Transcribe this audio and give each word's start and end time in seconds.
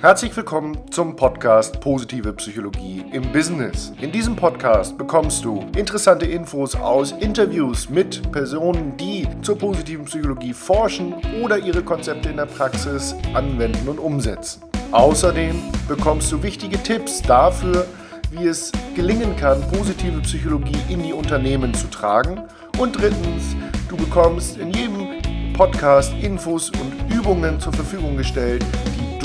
Herzlich 0.00 0.36
willkommen 0.36 0.78
zum 0.92 1.16
Podcast 1.16 1.80
Positive 1.80 2.32
Psychologie 2.34 3.04
im 3.10 3.32
Business. 3.32 3.92
In 4.00 4.12
diesem 4.12 4.36
Podcast 4.36 4.96
bekommst 4.96 5.44
du 5.44 5.66
interessante 5.76 6.24
Infos 6.24 6.76
aus 6.76 7.10
Interviews 7.10 7.90
mit 7.90 8.30
Personen, 8.30 8.96
die 8.96 9.26
zur 9.42 9.58
positiven 9.58 10.04
Psychologie 10.04 10.52
forschen 10.52 11.14
oder 11.42 11.58
ihre 11.58 11.82
Konzepte 11.82 12.28
in 12.28 12.36
der 12.36 12.46
Praxis 12.46 13.12
anwenden 13.34 13.88
und 13.88 13.98
umsetzen. 13.98 14.62
Außerdem 14.92 15.60
bekommst 15.88 16.30
du 16.30 16.40
wichtige 16.44 16.80
Tipps 16.80 17.20
dafür, 17.20 17.84
wie 18.30 18.46
es 18.46 18.70
gelingen 18.94 19.36
kann, 19.36 19.60
positive 19.72 20.20
Psychologie 20.20 20.78
in 20.88 21.02
die 21.02 21.12
Unternehmen 21.12 21.74
zu 21.74 21.88
tragen. 21.88 22.42
Und 22.78 22.96
drittens, 23.00 23.56
du 23.88 23.96
bekommst 23.96 24.58
in 24.58 24.70
jedem 24.70 25.54
Podcast 25.54 26.12
Infos 26.22 26.70
und 26.70 27.12
Übungen 27.12 27.58
zur 27.58 27.72
Verfügung 27.72 28.16
gestellt, 28.16 28.64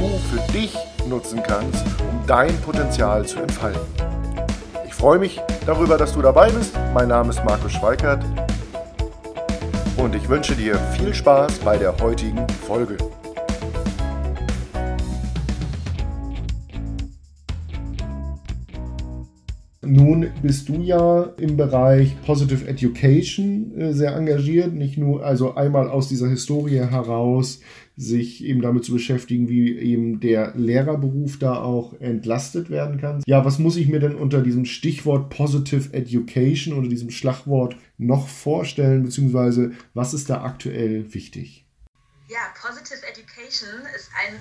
du 0.04 0.18
für 0.18 0.52
dich 0.52 0.76
nutzen 1.08 1.42
kannst, 1.44 1.86
um 2.00 2.28
dein 2.28 2.56
Potenzial 2.62 3.26
zu 3.26 3.40
entfalten. 3.40 3.82
Ich 4.86 4.94
freue 4.94 5.20
mich 5.20 5.42
darüber, 5.66 5.98
dass 5.98 6.14
du 6.14 6.22
dabei 6.22 6.50
bist. 6.50 6.76
Mein 6.94 7.08
Name 7.08 7.30
ist 7.30 7.44
Markus 7.44 7.72
Schweikert 7.72 8.24
und 9.98 10.16
ich 10.16 10.28
wünsche 10.28 10.56
dir 10.56 10.78
viel 10.98 11.14
Spaß 11.14 11.60
bei 11.60 11.78
der 11.78 11.98
heutigen 12.00 12.46
Folge. 12.68 12.98
Nun 19.86 20.32
bist 20.42 20.70
du 20.70 20.82
ja 20.82 21.24
im 21.38 21.58
Bereich 21.58 22.16
Positive 22.26 22.68
Education 22.68 23.78
äh, 23.78 23.94
sehr 23.94 24.16
engagiert, 24.16 24.74
nicht 24.74 24.98
nur 24.98 25.26
also 25.26 25.56
einmal 25.56 25.90
aus 25.90 26.08
dieser 26.08 26.30
Historie 26.30 26.80
heraus 26.80 27.60
sich 27.96 28.44
eben 28.44 28.62
damit 28.62 28.86
zu 28.86 28.94
beschäftigen, 28.94 29.50
wie 29.50 29.78
eben 29.78 30.20
der 30.20 30.54
Lehrerberuf 30.56 31.38
da 31.38 31.62
auch 31.62 32.00
entlastet 32.00 32.70
werden 32.70 33.00
kann. 33.00 33.22
Ja, 33.28 33.46
was 33.46 33.60
muss 33.60 33.76
ich 33.76 33.88
mir 33.88 34.00
denn 34.00 34.16
unter 34.16 34.42
diesem 34.42 34.66
Stichwort 34.66 35.30
Positive 35.30 35.94
Education 35.94 36.76
oder 36.76 36.88
diesem 36.88 37.12
Schlagwort 37.12 37.76
noch 37.98 38.28
vorstellen, 38.28 39.04
beziehungsweise 39.04 39.74
was 39.94 40.14
ist 40.14 40.30
da 40.30 40.44
aktuell 40.44 41.14
wichtig? 41.14 41.66
Ja, 42.30 42.40
Positive 42.60 43.02
Education 43.06 43.82
ist 43.96 44.10
ein 44.26 44.40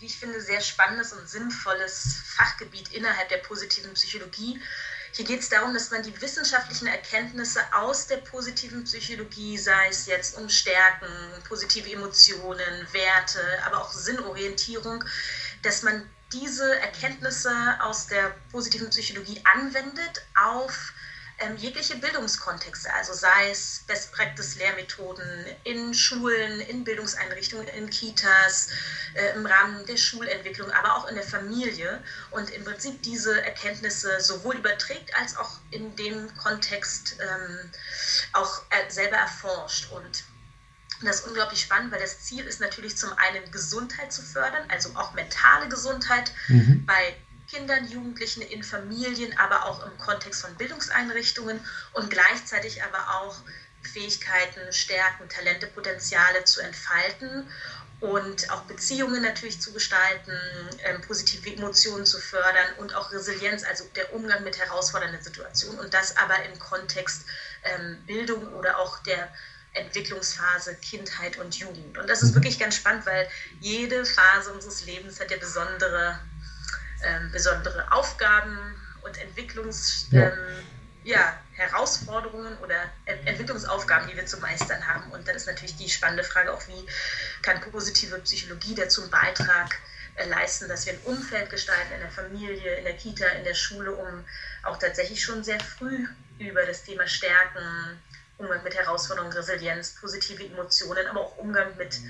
wie 0.00 0.06
ich 0.06 0.18
finde, 0.18 0.40
sehr 0.40 0.60
spannendes 0.60 1.12
und 1.12 1.28
sinnvolles 1.28 2.16
Fachgebiet 2.36 2.92
innerhalb 2.92 3.28
der 3.28 3.38
positiven 3.38 3.94
Psychologie. 3.94 4.60
Hier 5.12 5.24
geht 5.24 5.40
es 5.40 5.48
darum, 5.48 5.72
dass 5.72 5.90
man 5.90 6.02
die 6.02 6.20
wissenschaftlichen 6.20 6.88
Erkenntnisse 6.88 7.60
aus 7.72 8.08
der 8.08 8.16
positiven 8.16 8.82
Psychologie, 8.84 9.56
sei 9.58 9.88
es 9.88 10.06
jetzt 10.06 10.36
um 10.36 10.48
Stärken, 10.48 11.08
positive 11.48 11.92
Emotionen, 11.92 12.92
Werte, 12.92 13.62
aber 13.64 13.80
auch 13.80 13.92
Sinnorientierung, 13.92 15.04
dass 15.62 15.82
man 15.82 16.10
diese 16.32 16.80
Erkenntnisse 16.80 17.52
aus 17.80 18.08
der 18.08 18.34
positiven 18.50 18.90
Psychologie 18.90 19.40
anwendet 19.44 20.26
auf 20.34 20.92
ähm, 21.38 21.56
jegliche 21.56 21.96
Bildungskontexte, 21.96 22.92
also 22.92 23.12
sei 23.12 23.50
es 23.50 23.82
Best 23.86 24.12
Practice 24.12 24.56
Lehrmethoden 24.56 25.46
in 25.64 25.92
Schulen, 25.92 26.60
in 26.60 26.84
Bildungseinrichtungen, 26.84 27.66
in 27.68 27.90
Kitas, 27.90 28.68
äh, 29.14 29.34
im 29.34 29.44
Rahmen 29.44 29.84
der 29.86 29.96
Schulentwicklung, 29.96 30.70
aber 30.70 30.96
auch 30.96 31.08
in 31.08 31.16
der 31.16 31.24
Familie 31.24 32.02
und 32.30 32.50
im 32.50 32.64
Prinzip 32.64 33.02
diese 33.02 33.42
Erkenntnisse 33.44 34.20
sowohl 34.20 34.56
überträgt 34.56 35.16
als 35.16 35.36
auch 35.36 35.58
in 35.70 35.96
dem 35.96 36.34
Kontext 36.36 37.16
ähm, 37.20 37.70
auch 38.32 38.62
äh, 38.70 38.90
selber 38.90 39.16
erforscht 39.16 39.90
und 39.90 40.24
das 41.02 41.20
ist 41.20 41.26
unglaublich 41.26 41.60
spannend, 41.60 41.92
weil 41.92 42.00
das 42.00 42.20
Ziel 42.20 42.44
ist 42.44 42.60
natürlich 42.60 42.96
zum 42.96 43.12
einen 43.18 43.50
Gesundheit 43.50 44.12
zu 44.12 44.22
fördern, 44.22 44.64
also 44.68 44.90
auch 44.94 45.12
mentale 45.12 45.68
Gesundheit 45.68 46.32
mhm. 46.48 46.84
bei 46.86 47.16
Kindern, 47.54 47.88
Jugendlichen, 47.88 48.42
in 48.42 48.62
Familien, 48.62 49.36
aber 49.38 49.66
auch 49.66 49.86
im 49.86 49.96
Kontext 49.98 50.42
von 50.42 50.54
Bildungseinrichtungen 50.56 51.64
und 51.92 52.10
gleichzeitig 52.10 52.82
aber 52.82 53.20
auch 53.20 53.36
Fähigkeiten, 53.82 54.72
Stärken, 54.72 55.28
Talente, 55.28 55.66
Potenziale 55.68 56.44
zu 56.44 56.60
entfalten 56.62 57.48
und 58.00 58.50
auch 58.50 58.62
Beziehungen 58.62 59.22
natürlich 59.22 59.60
zu 59.60 59.72
gestalten, 59.72 60.32
ähm, 60.84 61.00
positive 61.02 61.54
Emotionen 61.54 62.06
zu 62.06 62.18
fördern 62.18 62.74
und 62.78 62.94
auch 62.94 63.12
Resilienz, 63.12 63.62
also 63.64 63.84
der 63.94 64.12
Umgang 64.12 64.42
mit 64.42 64.58
herausfordernden 64.58 65.22
Situationen 65.22 65.78
und 65.78 65.94
das 65.94 66.16
aber 66.16 66.42
im 66.44 66.58
Kontext 66.58 67.24
ähm, 67.62 68.02
Bildung 68.06 68.52
oder 68.54 68.78
auch 68.78 68.98
der 69.04 69.32
Entwicklungsphase 69.74 70.76
Kindheit 70.76 71.36
und 71.38 71.56
Jugend. 71.56 71.98
Und 71.98 72.08
das 72.08 72.22
ist 72.22 72.30
mhm. 72.30 72.36
wirklich 72.36 72.58
ganz 72.58 72.76
spannend, 72.76 73.06
weil 73.06 73.28
jede 73.60 74.04
Phase 74.04 74.52
unseres 74.52 74.86
Lebens 74.86 75.20
hat 75.20 75.30
ja 75.30 75.36
besondere 75.36 76.18
ähm, 77.04 77.30
besondere 77.32 77.90
Aufgaben 77.92 78.58
und 79.02 79.18
Entwicklungs, 79.18 80.08
ja. 80.10 80.28
Ähm, 80.28 80.64
ja, 81.04 81.38
Herausforderungen 81.52 82.56
oder 82.58 82.76
Entwicklungsaufgaben, 83.04 84.08
die 84.08 84.16
wir 84.16 84.26
zu 84.26 84.38
meistern 84.38 84.86
haben. 84.86 85.10
Und 85.12 85.28
dann 85.28 85.36
ist 85.36 85.46
natürlich 85.46 85.76
die 85.76 85.88
spannende 85.88 86.24
Frage 86.24 86.52
auch, 86.52 86.66
wie 86.66 86.86
kann 87.42 87.60
positive 87.60 88.18
Psychologie 88.20 88.74
dazu 88.74 89.02
einen 89.02 89.10
Beitrag 89.10 89.76
äh, 90.16 90.26
leisten, 90.26 90.66
dass 90.68 90.86
wir 90.86 90.94
ein 90.94 91.00
Umfeld 91.04 91.50
gestalten 91.50 91.92
in 91.92 92.00
der 92.00 92.10
Familie, 92.10 92.76
in 92.76 92.84
der 92.84 92.96
Kita, 92.96 93.26
in 93.26 93.44
der 93.44 93.54
Schule, 93.54 93.92
um 93.92 94.24
auch 94.62 94.78
tatsächlich 94.78 95.22
schon 95.22 95.44
sehr 95.44 95.60
früh 95.60 96.06
über 96.38 96.64
das 96.64 96.82
Thema 96.82 97.06
Stärken, 97.06 98.00
Umgang 98.38 98.64
mit 98.64 98.74
Herausforderungen, 98.74 99.32
Resilienz, 99.32 99.94
positive 100.00 100.44
Emotionen, 100.44 101.06
aber 101.06 101.20
auch 101.20 101.36
Umgang 101.36 101.76
mit, 101.76 102.00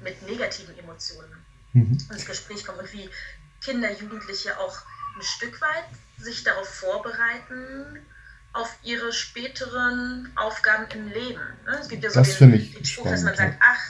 mit 0.00 0.22
negativen 0.22 0.78
Emotionen 0.78 1.44
mhm. 1.72 1.98
ins 2.10 2.24
Gespräch 2.24 2.64
kommen 2.64 2.78
und 2.78 2.92
wie 2.92 3.10
Kinder, 3.64 3.92
Jugendliche 3.92 4.58
auch 4.58 4.76
ein 5.16 5.22
Stück 5.22 5.60
weit 5.60 5.84
sich 6.18 6.44
darauf 6.44 6.68
vorbereiten, 6.68 8.06
auf 8.52 8.70
ihre 8.82 9.12
späteren 9.12 10.30
Aufgaben 10.36 10.86
im 10.94 11.08
Leben. 11.08 11.40
Ne? 11.64 11.78
Es 11.80 11.88
gibt 11.88 12.04
ja 12.04 12.10
so 12.10 12.20
das 12.20 12.38
den, 12.38 12.50
den 12.50 12.84
Spruch, 12.84 13.08
dass 13.08 13.22
man 13.22 13.34
sagt, 13.34 13.56
ach, 13.60 13.80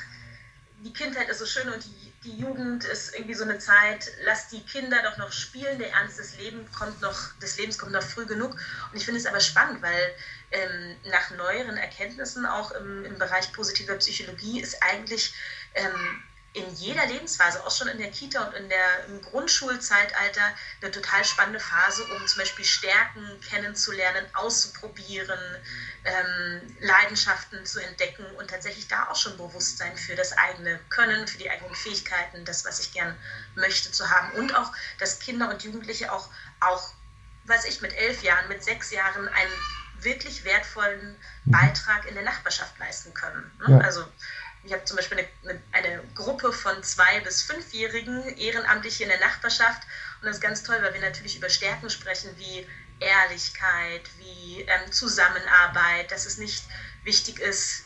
die 0.84 0.92
Kindheit 0.92 1.28
ist 1.28 1.38
so 1.38 1.46
schön 1.46 1.68
und 1.68 1.84
die, 1.84 2.12
die 2.24 2.38
Jugend 2.38 2.84
ist 2.84 3.14
irgendwie 3.14 3.34
so 3.34 3.44
eine 3.44 3.58
Zeit, 3.58 4.10
lass 4.24 4.48
die 4.48 4.60
Kinder 4.60 4.98
doch 5.02 5.16
noch 5.18 5.32
spielen, 5.32 5.78
der 5.78 5.90
Ernst 5.92 6.18
des 6.18 6.38
Lebens 6.38 6.70
kommt 6.72 7.00
noch, 7.00 7.32
des 7.40 7.56
Lebens 7.58 7.78
kommt 7.78 7.92
noch 7.92 8.02
früh 8.02 8.26
genug. 8.26 8.52
Und 8.52 8.96
ich 8.96 9.04
finde 9.04 9.20
es 9.20 9.26
aber 9.26 9.40
spannend, 9.40 9.82
weil 9.82 10.14
ähm, 10.52 10.96
nach 11.10 11.30
neueren 11.36 11.76
Erkenntnissen 11.76 12.46
auch 12.46 12.70
im, 12.72 13.04
im 13.04 13.18
Bereich 13.18 13.52
positiver 13.52 13.94
Psychologie 13.96 14.60
ist 14.60 14.80
eigentlich 14.82 15.34
ähm, 15.74 16.22
in 16.54 16.68
jeder 16.74 17.06
Lebensphase, 17.06 17.64
auch 17.64 17.70
schon 17.74 17.88
in 17.88 17.98
der 17.98 18.10
Kita 18.10 18.44
und 18.44 18.54
in 18.54 18.68
der, 18.68 19.06
im 19.06 19.22
Grundschulzeitalter, 19.22 20.54
eine 20.82 20.90
total 20.90 21.24
spannende 21.24 21.60
Phase, 21.60 22.04
um 22.04 22.26
zum 22.26 22.40
Beispiel 22.40 22.64
Stärken 22.64 23.40
kennenzulernen, 23.40 24.26
auszuprobieren, 24.34 25.40
ähm, 26.04 26.76
Leidenschaften 26.80 27.64
zu 27.64 27.80
entdecken 27.80 28.26
und 28.36 28.50
tatsächlich 28.50 28.86
da 28.86 29.08
auch 29.08 29.16
schon 29.16 29.36
Bewusstsein 29.38 29.96
für 29.96 30.14
das 30.14 30.36
eigene 30.36 30.78
Können, 30.90 31.26
für 31.26 31.38
die 31.38 31.48
eigenen 31.48 31.74
Fähigkeiten, 31.74 32.44
das, 32.44 32.66
was 32.66 32.80
ich 32.80 32.92
gern 32.92 33.16
möchte, 33.54 33.90
zu 33.90 34.10
haben. 34.10 34.32
Und 34.32 34.54
auch, 34.54 34.72
dass 34.98 35.20
Kinder 35.20 35.48
und 35.48 35.62
Jugendliche 35.62 36.12
auch, 36.12 36.28
auch 36.60 36.92
weiß 37.44 37.64
ich, 37.64 37.80
mit 37.80 37.94
elf 37.94 38.22
Jahren, 38.22 38.46
mit 38.48 38.62
sechs 38.62 38.90
Jahren 38.90 39.26
einen 39.28 39.52
wirklich 40.00 40.44
wertvollen 40.44 41.16
mhm. 41.44 41.52
Beitrag 41.52 42.06
in 42.06 42.14
der 42.14 42.24
Nachbarschaft 42.24 42.78
leisten 42.78 43.14
können. 43.14 43.50
Ne? 43.66 43.78
Ja. 43.78 43.86
Also 43.86 44.04
ich 44.64 44.72
habe 44.72 44.84
zum 44.84 44.96
Beispiel 44.96 45.26
eine, 45.44 45.62
eine, 45.72 46.02
Gruppe 46.14 46.52
von 46.52 46.82
zwei- 46.82 47.20
bis 47.20 47.42
fünfjährigen 47.42 48.36
Ehrenamtliche 48.36 49.02
in 49.02 49.08
der 49.08 49.20
Nachbarschaft. 49.20 49.82
Und 50.20 50.26
das 50.26 50.36
ist 50.36 50.42
ganz 50.42 50.62
toll, 50.62 50.78
weil 50.80 50.94
wir 50.94 51.00
natürlich 51.00 51.36
über 51.36 51.48
Stärken 51.48 51.90
sprechen 51.90 52.30
wie 52.36 52.66
Ehrlichkeit, 53.00 54.02
wie 54.18 54.62
ähm, 54.62 54.92
Zusammenarbeit, 54.92 56.12
dass 56.12 56.26
es 56.26 56.38
nicht 56.38 56.64
wichtig 57.02 57.40
ist, 57.40 57.84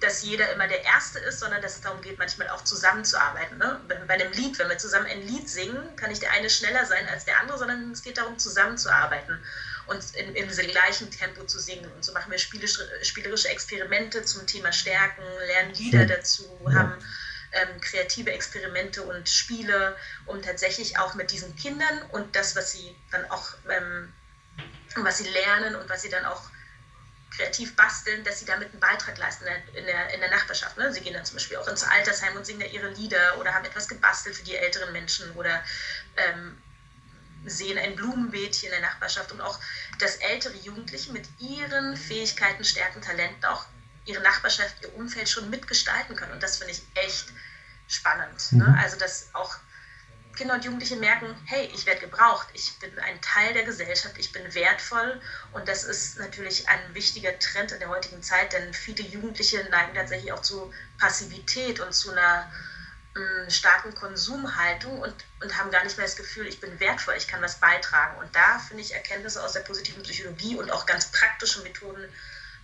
dass 0.00 0.22
jeder 0.22 0.52
immer 0.52 0.68
der 0.68 0.84
Erste 0.84 1.18
ist, 1.18 1.40
sondern 1.40 1.60
dass 1.60 1.74
es 1.74 1.80
darum 1.80 2.00
geht, 2.00 2.18
manchmal 2.18 2.48
auch 2.50 2.62
zusammenzuarbeiten. 2.62 3.58
Ne? 3.58 3.80
Bei 4.06 4.14
einem 4.14 4.32
Lied, 4.32 4.56
wenn 4.60 4.68
wir 4.68 4.78
zusammen 4.78 5.06
ein 5.06 5.26
Lied 5.26 5.48
singen, 5.48 5.96
kann 5.96 6.10
nicht 6.10 6.22
der 6.22 6.30
eine 6.30 6.48
schneller 6.48 6.86
sein 6.86 7.08
als 7.08 7.24
der 7.24 7.40
andere, 7.40 7.58
sondern 7.58 7.90
es 7.90 8.02
geht 8.02 8.18
darum, 8.18 8.38
zusammenzuarbeiten 8.38 9.42
und 9.88 10.14
in, 10.14 10.34
im 10.34 10.48
gleichen 10.48 11.10
Tempo 11.10 11.44
zu 11.44 11.58
singen. 11.58 11.90
Und 11.92 12.04
so 12.04 12.12
machen 12.12 12.30
wir 12.30 12.38
spielerische, 12.38 12.86
spielerische 13.02 13.48
Experimente 13.48 14.22
zum 14.22 14.46
Thema 14.46 14.72
Stärken, 14.72 15.22
lernen 15.46 15.74
Lieder 15.74 16.06
dazu, 16.06 16.44
ja. 16.66 16.74
haben 16.74 17.04
ähm, 17.52 17.80
kreative 17.80 18.30
Experimente 18.32 19.02
und 19.02 19.28
Spiele, 19.28 19.96
um 20.26 20.42
tatsächlich 20.42 20.98
auch 20.98 21.14
mit 21.14 21.30
diesen 21.30 21.54
Kindern 21.56 22.02
und 22.12 22.36
das, 22.36 22.54
was 22.56 22.72
sie 22.72 22.94
dann 23.10 23.24
auch, 23.30 23.54
ähm, 23.70 24.12
was 24.96 25.18
sie 25.18 25.28
lernen 25.28 25.74
und 25.74 25.88
was 25.88 26.02
sie 26.02 26.10
dann 26.10 26.24
auch 26.24 26.50
kreativ 27.34 27.76
basteln, 27.76 28.24
dass 28.24 28.40
sie 28.40 28.46
damit 28.46 28.70
einen 28.70 28.80
Beitrag 28.80 29.16
leisten 29.18 29.46
in 29.74 29.86
der, 29.86 30.12
in 30.12 30.20
der 30.20 30.30
Nachbarschaft. 30.30 30.76
Ne? 30.76 30.92
Sie 30.92 31.00
gehen 31.00 31.14
dann 31.14 31.24
zum 31.24 31.36
Beispiel 31.36 31.56
auch 31.56 31.68
ins 31.68 31.84
Altersheim 31.84 32.36
und 32.36 32.44
singen 32.44 32.60
da 32.60 32.66
ihre 32.66 32.88
Lieder 32.90 33.38
oder 33.38 33.54
haben 33.54 33.64
etwas 33.64 33.88
gebastelt 33.88 34.36
für 34.36 34.44
die 34.44 34.56
älteren 34.56 34.92
Menschen 34.92 35.30
oder 35.32 35.62
ähm, 36.16 36.60
sehen 37.50 37.78
ein 37.78 37.96
Blumenbeet 37.96 38.54
hier 38.54 38.72
in 38.72 38.80
der 38.80 38.88
Nachbarschaft 38.88 39.32
und 39.32 39.40
auch, 39.40 39.58
dass 39.98 40.16
ältere 40.16 40.56
Jugendliche 40.56 41.12
mit 41.12 41.28
ihren 41.38 41.96
Fähigkeiten, 41.96 42.64
Stärken, 42.64 43.00
Talenten 43.00 43.44
auch 43.44 43.64
ihre 44.04 44.22
Nachbarschaft, 44.22 44.76
ihr 44.82 44.94
Umfeld 44.94 45.28
schon 45.28 45.50
mitgestalten 45.50 46.16
können. 46.16 46.32
Und 46.32 46.42
das 46.42 46.56
finde 46.56 46.72
ich 46.72 46.82
echt 46.94 47.26
spannend. 47.88 48.52
Ne? 48.52 48.64
Mhm. 48.64 48.72
Ne? 48.72 48.78
Also, 48.82 48.96
dass 48.96 49.28
auch 49.34 49.56
Kinder 50.38 50.54
und 50.54 50.64
Jugendliche 50.64 50.94
merken, 50.94 51.34
hey, 51.46 51.68
ich 51.74 51.84
werde 51.84 52.00
gebraucht, 52.00 52.46
ich 52.52 52.78
bin 52.78 52.96
ein 53.00 53.20
Teil 53.20 53.54
der 53.54 53.64
Gesellschaft, 53.64 54.14
ich 54.18 54.30
bin 54.30 54.54
wertvoll 54.54 55.20
und 55.52 55.66
das 55.66 55.82
ist 55.82 56.16
natürlich 56.16 56.68
ein 56.68 56.94
wichtiger 56.94 57.36
Trend 57.40 57.72
in 57.72 57.80
der 57.80 57.88
heutigen 57.88 58.22
Zeit, 58.22 58.52
denn 58.52 58.72
viele 58.72 59.02
Jugendliche 59.02 59.68
neigen 59.68 59.94
tatsächlich 59.94 60.30
auch 60.32 60.40
zu 60.40 60.72
Passivität 60.96 61.80
und 61.80 61.92
zu 61.92 62.12
einer 62.12 62.48
mh, 63.18 63.50
starken 63.50 63.94
Konsumhaltung 63.94 65.00
und, 65.00 65.14
und 65.42 65.58
haben 65.58 65.70
gar 65.70 65.84
nicht 65.84 65.96
mehr 65.96 66.06
das 66.06 66.16
Gefühl, 66.16 66.46
ich 66.46 66.60
bin 66.60 66.78
wertvoll, 66.80 67.14
ich 67.16 67.28
kann 67.28 67.42
was 67.42 67.56
beitragen. 67.60 68.18
Und 68.20 68.34
da 68.34 68.58
finde 68.58 68.82
ich 68.82 68.94
Erkenntnisse 68.94 69.42
aus 69.42 69.52
der 69.52 69.60
positiven 69.60 70.02
Psychologie 70.02 70.56
und 70.56 70.70
auch 70.70 70.86
ganz 70.86 71.06
praktische 71.10 71.62
Methoden 71.62 72.02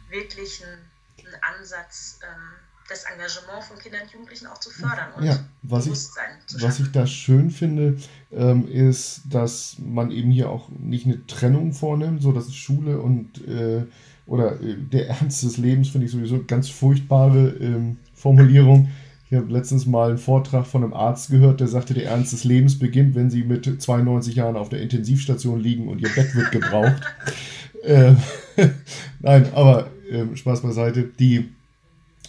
wirklich 0.08 0.62
ein, 0.64 0.90
ein 1.26 1.42
Ansatz. 1.42 2.18
Ähm, 2.22 2.54
das 2.88 3.04
Engagement 3.04 3.64
von 3.64 3.78
Kindern 3.78 4.02
und 4.02 4.12
Jugendlichen 4.12 4.46
auch 4.46 4.60
zu 4.60 4.70
fördern 4.70 5.12
und 5.16 5.24
ja, 5.24 5.42
was 5.62 5.84
Bewusstsein 5.84 6.36
ich, 6.38 6.46
zu 6.46 6.58
schaffen. 6.58 6.70
Was 6.70 6.80
ich 6.80 6.92
da 6.92 7.06
schön 7.06 7.50
finde, 7.50 7.96
ähm, 8.30 8.68
ist, 8.68 9.22
dass 9.30 9.76
man 9.78 10.10
eben 10.10 10.30
hier 10.30 10.50
auch 10.50 10.68
nicht 10.68 11.06
eine 11.06 11.26
Trennung 11.26 11.72
vornimmt, 11.72 12.22
so 12.22 12.32
dass 12.32 12.54
Schule 12.54 13.00
und 13.00 13.46
äh, 13.48 13.86
oder 14.26 14.60
äh, 14.60 14.76
der 14.76 15.08
Ernst 15.08 15.42
des 15.44 15.56
Lebens 15.56 15.88
finde 15.88 16.06
ich 16.06 16.12
sowieso 16.12 16.44
ganz 16.44 16.68
furchtbare 16.68 17.48
ähm, 17.60 17.98
Formulierung. 18.14 18.90
Ich 19.34 19.40
habe 19.40 19.52
letztens 19.52 19.84
mal 19.84 20.10
einen 20.10 20.18
Vortrag 20.18 20.64
von 20.64 20.84
einem 20.84 20.94
Arzt 20.94 21.28
gehört, 21.28 21.58
der 21.58 21.66
sagte, 21.66 21.92
der 21.92 22.06
Ernst 22.06 22.32
des 22.32 22.44
Lebens 22.44 22.78
beginnt, 22.78 23.16
wenn 23.16 23.30
sie 23.30 23.42
mit 23.42 23.82
92 23.82 24.36
Jahren 24.36 24.54
auf 24.54 24.68
der 24.68 24.80
Intensivstation 24.80 25.58
liegen 25.58 25.88
und 25.88 26.00
ihr 26.00 26.08
Bett 26.14 26.36
wird 26.36 26.52
gebraucht. 26.52 27.02
ähm, 27.84 28.16
Nein, 29.20 29.48
aber 29.52 29.88
ähm, 30.08 30.36
Spaß 30.36 30.62
beiseite. 30.62 31.10
Die 31.18 31.48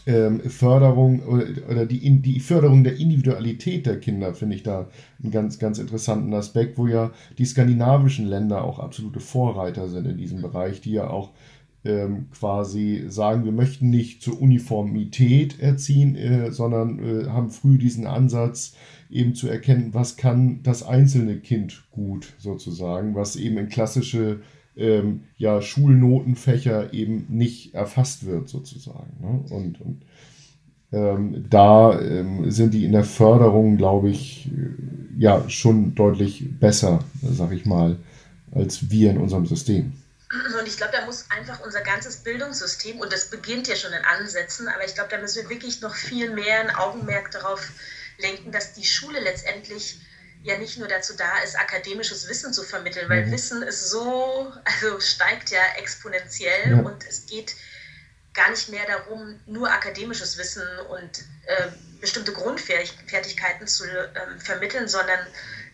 ähm, 0.07 0.39
Förderung 0.49 1.19
oder, 1.27 1.45
oder 1.69 1.85
die, 1.85 2.09
die 2.21 2.39
Förderung 2.39 2.83
der 2.83 2.97
Individualität 2.97 3.85
der 3.85 3.99
Kinder 3.99 4.33
finde 4.33 4.55
ich 4.55 4.63
da 4.63 4.87
einen 5.21 5.31
ganz, 5.31 5.59
ganz 5.59 5.77
interessanten 5.77 6.33
Aspekt, 6.33 6.79
wo 6.79 6.87
ja 6.87 7.11
die 7.37 7.45
skandinavischen 7.45 8.25
Länder 8.25 8.63
auch 8.63 8.79
absolute 8.79 9.19
Vorreiter 9.19 9.89
sind 9.89 10.07
in 10.07 10.17
diesem 10.17 10.41
Bereich, 10.41 10.81
die 10.81 10.93
ja 10.93 11.07
auch 11.07 11.33
ähm, 11.85 12.27
quasi 12.31 13.05
sagen, 13.07 13.45
wir 13.45 13.51
möchten 13.51 13.89
nicht 13.89 14.21
zur 14.21 14.41
Uniformität 14.41 15.59
erziehen, 15.59 16.15
äh, 16.15 16.51
sondern 16.51 16.99
äh, 16.99 17.29
haben 17.29 17.51
früh 17.51 17.77
diesen 17.77 18.07
Ansatz, 18.07 18.75
eben 19.09 19.35
zu 19.35 19.47
erkennen, 19.47 19.93
was 19.93 20.17
kann 20.17 20.61
das 20.63 20.83
einzelne 20.83 21.37
Kind 21.37 21.85
gut 21.91 22.33
sozusagen, 22.39 23.15
was 23.15 23.35
eben 23.35 23.57
in 23.57 23.69
klassische 23.69 24.41
ähm, 24.75 25.21
ja, 25.37 25.61
Schulnotenfächer 25.61 26.93
eben 26.93 27.25
nicht 27.29 27.73
erfasst 27.73 28.25
wird, 28.25 28.49
sozusagen. 28.49 29.13
Ne? 29.21 29.55
Und, 29.55 29.81
und 29.81 30.01
ähm, 30.91 31.45
da 31.49 31.99
ähm, 31.99 32.49
sind 32.51 32.73
die 32.73 32.85
in 32.85 32.91
der 32.91 33.03
Förderung, 33.03 33.77
glaube 33.77 34.09
ich, 34.09 34.49
äh, 34.51 35.21
ja 35.21 35.47
schon 35.49 35.95
deutlich 35.95 36.59
besser, 36.59 36.99
sag 37.21 37.51
ich 37.53 37.65
mal, 37.65 37.97
als 38.51 38.89
wir 38.89 39.11
in 39.11 39.17
unserem 39.17 39.45
System. 39.45 39.93
Und 40.59 40.67
ich 40.67 40.77
glaube, 40.77 40.93
da 40.93 41.05
muss 41.05 41.25
einfach 41.29 41.59
unser 41.61 41.81
ganzes 41.81 42.17
Bildungssystem, 42.17 42.99
und 42.99 43.11
das 43.11 43.29
beginnt 43.29 43.67
ja 43.67 43.75
schon 43.75 43.93
in 43.93 44.03
Ansätzen, 44.03 44.67
aber 44.67 44.85
ich 44.85 44.95
glaube, 44.95 45.09
da 45.09 45.17
müssen 45.17 45.43
wir 45.43 45.49
wirklich 45.49 45.81
noch 45.81 45.95
viel 45.95 46.29
mehr 46.31 46.59
ein 46.59 46.75
Augenmerk 46.75 47.31
darauf 47.31 47.69
lenken, 48.17 48.51
dass 48.51 48.73
die 48.73 48.85
Schule 48.85 49.19
letztendlich 49.19 49.99
ja 50.43 50.57
nicht 50.57 50.77
nur 50.77 50.87
dazu 50.87 51.13
da 51.15 51.39
ist, 51.39 51.57
akademisches 51.57 52.29
Wissen 52.29 52.53
zu 52.53 52.63
vermitteln, 52.63 53.09
weil 53.09 53.25
mhm. 53.25 53.31
Wissen 53.31 53.63
ist 53.63 53.89
so, 53.89 54.53
also 54.63 54.99
steigt 54.99 55.49
ja 55.49 55.61
exponentiell 55.77 56.71
ja. 56.71 56.77
und 56.77 57.05
es 57.07 57.25
geht 57.25 57.55
gar 58.33 58.51
nicht 58.51 58.69
mehr 58.69 58.85
darum, 58.85 59.39
nur 59.47 59.71
akademisches 59.71 60.37
Wissen 60.37 60.63
und 60.89 61.19
äh, 61.45 61.67
bestimmte 61.99 62.33
Grundfertigkeiten 62.33 63.67
zu 63.67 63.85
ähm, 63.85 64.39
vermitteln, 64.39 64.87
sondern 64.87 65.19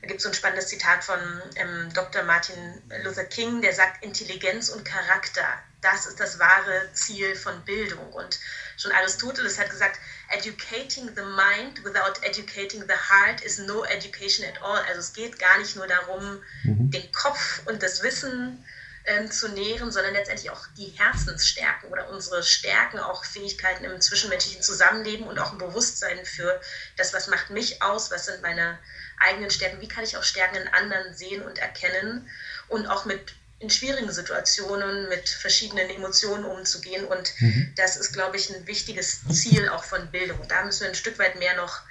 da 0.02 0.08
gibt 0.08 0.18
es 0.18 0.24
so 0.24 0.30
ein 0.30 0.34
spannendes 0.34 0.68
Zitat 0.68 1.04
von 1.04 1.20
ähm, 1.56 1.90
Dr. 1.94 2.24
Martin 2.24 2.82
Luther 3.04 3.24
King, 3.24 3.62
der 3.62 3.74
sagt, 3.74 4.04
Intelligenz 4.04 4.70
und 4.70 4.84
Charakter, 4.84 5.46
das 5.82 6.08
ist 6.08 6.20
das 6.20 6.40
wahre 6.40 6.90
Ziel 6.94 7.36
von 7.36 7.64
Bildung. 7.66 8.12
Und 8.14 8.40
schon 8.78 8.92
Aristoteles 8.92 9.60
hat 9.60 9.70
gesagt, 9.70 10.00
educating 10.30 11.08
the 11.16 11.22
mind 11.22 11.84
without 11.84 12.20
educating 12.24 12.82
the 12.82 12.96
heart 12.96 13.42
is 13.42 13.60
no 13.60 13.84
education 13.86 14.44
at 14.46 14.62
all. 14.64 14.80
Also 14.88 15.00
es 15.00 15.14
geht 15.14 15.38
gar 15.38 15.60
nicht 15.60 15.76
nur 15.76 15.88
darum, 15.88 16.42
mhm. 16.64 16.90
den 16.90 17.12
Kopf 17.12 17.62
und 17.68 17.84
das 17.84 18.02
Wissen 18.02 18.66
ähm, 19.06 19.32
zu 19.32 19.50
nähren, 19.50 19.92
sondern 19.92 20.14
letztendlich 20.14 20.52
auch 20.52 20.66
die 20.78 20.94
Herzensstärken 20.98 21.90
oder 21.90 22.10
unsere 22.10 22.44
Stärken, 22.44 23.00
auch 23.00 23.26
Fähigkeiten 23.26 23.84
im 23.84 24.00
zwischenmenschlichen 24.00 24.62
Zusammenleben 24.62 25.28
und 25.28 25.40
auch 25.40 25.52
ein 25.52 25.58
Bewusstsein 25.58 26.26
für 26.26 26.60
das, 26.98 27.14
was 27.14 27.28
macht 27.28 27.50
mich 27.50 27.82
aus, 27.82 28.12
was 28.12 28.26
sind 28.26 28.42
meine 28.42 28.78
eigenen 29.22 29.52
Stärken, 29.52 29.82
wie 29.82 29.88
kann 29.88 30.04
ich 30.04 30.18
auch 30.18 30.24
Stärken 30.24 30.56
in 30.56 30.68
anderen 30.68 31.14
sehen 31.14 31.42
und 31.42 31.60
erkennen 31.60 32.30
und 32.68 32.88
auch 32.88 33.06
mit 33.06 33.36
in 33.62 33.70
schwierigen 33.70 34.12
Situationen 34.12 35.08
mit 35.08 35.30
verschiedenen 35.30 35.90
Emotionen 35.90 36.46
umzugehen. 36.46 37.06
Und 37.06 37.32
mhm. 37.40 37.72
das 37.76 37.96
ist, 37.96 38.12
glaube 38.12 38.38
ich, 38.38 38.50
ein 38.50 38.66
wichtiges 38.66 39.22
Ziel 39.30 39.70
auch 39.70 39.84
von 39.84 40.10
Bildung. 40.10 40.40
Da 40.48 40.66
müssen 40.66 40.82
wir 40.82 40.90
ein 40.90 40.96
Stück 40.96 41.20
weit 41.20 41.38
mehr 41.38 41.56
noch 41.56 41.82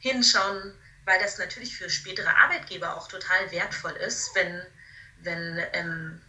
hinschauen, 0.00 0.74
weil 1.04 1.20
das 1.20 1.38
natürlich 1.38 1.76
für 1.76 1.88
spätere 1.88 2.28
Arbeitgeber 2.28 2.96
auch 2.96 3.06
total 3.06 3.50
wertvoll 3.52 3.92
ist, 3.92 4.30
wenn, 4.34 4.62
wenn 5.20 5.62
ähm, 5.72 6.20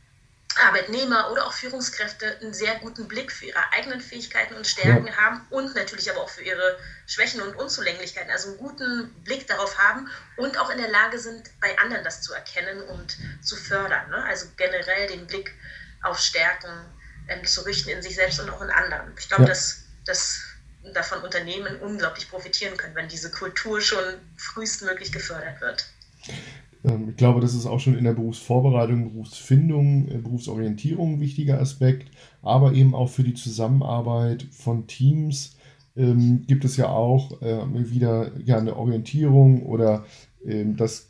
Arbeitnehmer 0.58 1.32
oder 1.32 1.48
auch 1.48 1.54
Führungskräfte 1.54 2.38
einen 2.42 2.54
sehr 2.54 2.76
guten 2.76 3.08
Blick 3.08 3.32
für 3.32 3.46
ihre 3.46 3.72
eigenen 3.72 4.02
Fähigkeiten 4.02 4.56
und 4.56 4.68
Stärken 4.68 5.08
ja. 5.08 5.16
haben 5.16 5.46
und 5.50 5.76
natürlich 5.76 6.10
aber 6.12 6.22
auch 6.22 6.30
für 6.30 6.44
ihre 6.44 6.78
Schwächen 7.08 7.42
und 7.42 7.56
Unzulänglichkeiten, 7.56 8.32
also 8.32 8.50
einen 8.50 8.58
guten 8.58 9.14
Blick 9.24 9.48
darauf 9.48 9.78
haben 9.78 10.10
und 10.38 10.58
auch 10.58 10.70
in 10.70 10.78
der 10.78 10.90
Lage 10.90 11.20
sind, 11.20 11.50
bei 11.60 11.78
anderen 11.80 12.04
das 12.04 12.22
zu 12.22 12.34
erkennen 12.34 12.82
und 12.84 13.18
zu 13.42 13.56
fördern. 13.56 14.10
Ne? 14.10 14.24
Also 14.26 14.48
generell 14.58 15.08
den 15.08 15.28
Blick 15.28 15.54
auf 16.02 16.20
Stärken 16.20 16.86
ähm, 17.28 17.46
zu 17.46 17.62
richten 17.62 17.90
in 17.90 18.02
sich 18.02 18.16
selbst 18.16 18.40
und 18.40 18.50
auch 18.50 18.62
in 18.62 18.70
anderen. 18.70 19.14
Ich 19.18 19.28
glaube, 19.28 19.44
ja. 19.44 19.50
dass, 19.50 19.84
dass 20.06 20.42
davon 20.94 21.22
Unternehmen 21.22 21.80
unglaublich 21.80 22.30
profitieren 22.30 22.76
können, 22.78 22.96
wenn 22.96 23.08
diese 23.08 23.32
Kultur 23.32 23.82
schon 23.82 24.04
frühestmöglich 24.38 25.12
gefördert 25.12 25.62
wird. 25.62 25.86
Ähm, 26.84 27.10
ich 27.10 27.16
glaube, 27.16 27.42
das 27.42 27.54
ist 27.54 27.66
auch 27.66 27.80
schon 27.80 27.98
in 27.98 28.04
der 28.04 28.14
Berufsvorbereitung, 28.14 29.12
Berufsfindung, 29.12 30.08
äh, 30.08 30.18
Berufsorientierung 30.18 31.14
ein 31.14 31.20
wichtiger 31.20 31.60
Aspekt, 31.60 32.12
aber 32.42 32.74
eben 32.74 32.96
auch 32.96 33.10
für 33.10 33.24
die 33.24 33.34
Zusammenarbeit 33.34 34.44
von 34.52 34.88
Teams 34.88 35.56
ähm, 35.96 36.44
gibt 36.48 36.66
es 36.66 36.78
ja 36.78 36.90
auch 36.90 37.42
äh, 37.42 37.92
wieder 37.92 38.32
ja, 38.44 38.58
eine 38.58 38.76
Orientierung 38.76 39.64
oder 39.64 40.06
das, 40.46 41.10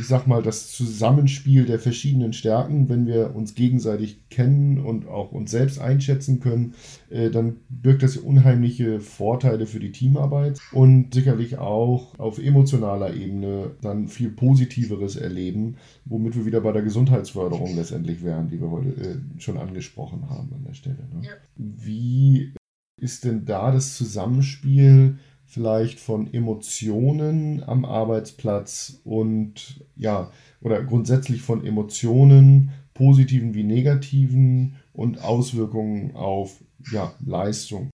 ich 0.00 0.06
sag 0.06 0.26
mal, 0.26 0.42
das 0.42 0.72
Zusammenspiel 0.72 1.66
der 1.66 1.78
verschiedenen 1.78 2.32
Stärken, 2.32 2.88
wenn 2.88 3.06
wir 3.06 3.34
uns 3.36 3.54
gegenseitig 3.54 4.28
kennen 4.30 4.78
und 4.78 5.06
auch 5.06 5.32
uns 5.32 5.50
selbst 5.50 5.78
einschätzen 5.78 6.40
können, 6.40 6.74
äh, 7.10 7.30
dann 7.30 7.56
birgt 7.68 8.02
das 8.02 8.16
unheimliche 8.16 9.00
Vorteile 9.00 9.66
für 9.66 9.78
die 9.78 9.92
Teamarbeit 9.92 10.58
und 10.72 11.12
sicherlich 11.12 11.58
auch 11.58 12.18
auf 12.18 12.38
emotionaler 12.38 13.14
Ebene 13.14 13.72
dann 13.82 14.08
viel 14.08 14.30
Positiveres 14.30 15.16
erleben, 15.16 15.76
womit 16.06 16.34
wir 16.34 16.46
wieder 16.46 16.62
bei 16.62 16.72
der 16.72 16.82
Gesundheitsförderung 16.82 17.76
letztendlich 17.76 18.24
wären, 18.24 18.48
die 18.48 18.60
wir 18.60 18.70
heute 18.70 18.88
äh, 18.88 19.40
schon 19.40 19.58
angesprochen 19.58 20.30
haben 20.30 20.50
an 20.54 20.64
der 20.66 20.74
Stelle. 20.74 21.06
Ne? 21.12 21.28
Wie 21.56 22.54
ist 22.98 23.24
denn 23.24 23.44
da 23.44 23.70
das 23.70 23.96
Zusammenspiel? 23.96 25.18
Vielleicht 25.54 26.00
von 26.00 26.34
Emotionen 26.34 27.62
am 27.62 27.84
Arbeitsplatz 27.84 28.94
und 29.04 29.86
ja, 29.94 30.32
oder 30.60 30.82
grundsätzlich 30.82 31.42
von 31.42 31.64
Emotionen, 31.64 32.72
positiven 32.92 33.54
wie 33.54 33.62
negativen 33.62 34.82
und 34.92 35.22
Auswirkungen 35.22 36.16
auf 36.16 36.56
ja, 36.90 37.14
Leistung. 37.24 37.90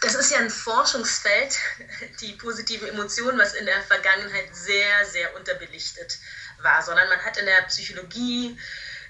Das 0.00 0.14
ist 0.14 0.32
ja 0.32 0.38
ein 0.38 0.48
Forschungsfeld, 0.48 1.58
die 2.22 2.32
positive 2.32 2.88
Emotion, 2.88 3.36
was 3.36 3.54
in 3.54 3.66
der 3.66 3.82
Vergangenheit 3.82 4.48
sehr, 4.52 5.04
sehr 5.12 5.36
unterbelichtet 5.36 6.18
war, 6.62 6.82
sondern 6.82 7.06
man 7.08 7.18
hat 7.18 7.36
in 7.36 7.44
der 7.44 7.62
Psychologie 7.68 8.56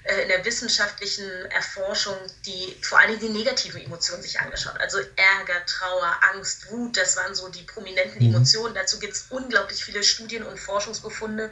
in 0.03 0.27
der 0.29 0.43
wissenschaftlichen 0.43 1.29
Erforschung 1.51 2.15
die 2.45 2.75
vor 2.81 2.99
allem 2.99 3.19
die 3.19 3.29
negativen 3.29 3.81
Emotionen 3.81 4.23
sich 4.23 4.39
angeschaut. 4.39 4.79
Also 4.79 4.97
Ärger, 5.15 5.63
Trauer, 5.67 6.19
Angst, 6.33 6.71
Wut, 6.71 6.97
das 6.97 7.15
waren 7.17 7.35
so 7.35 7.49
die 7.49 7.61
prominenten 7.63 8.19
mhm. 8.19 8.33
Emotionen. 8.33 8.73
Dazu 8.73 8.99
gibt 8.99 9.13
es 9.13 9.27
unglaublich 9.29 9.83
viele 9.83 10.03
Studien 10.03 10.43
und 10.43 10.59
Forschungsbefunde. 10.59 11.51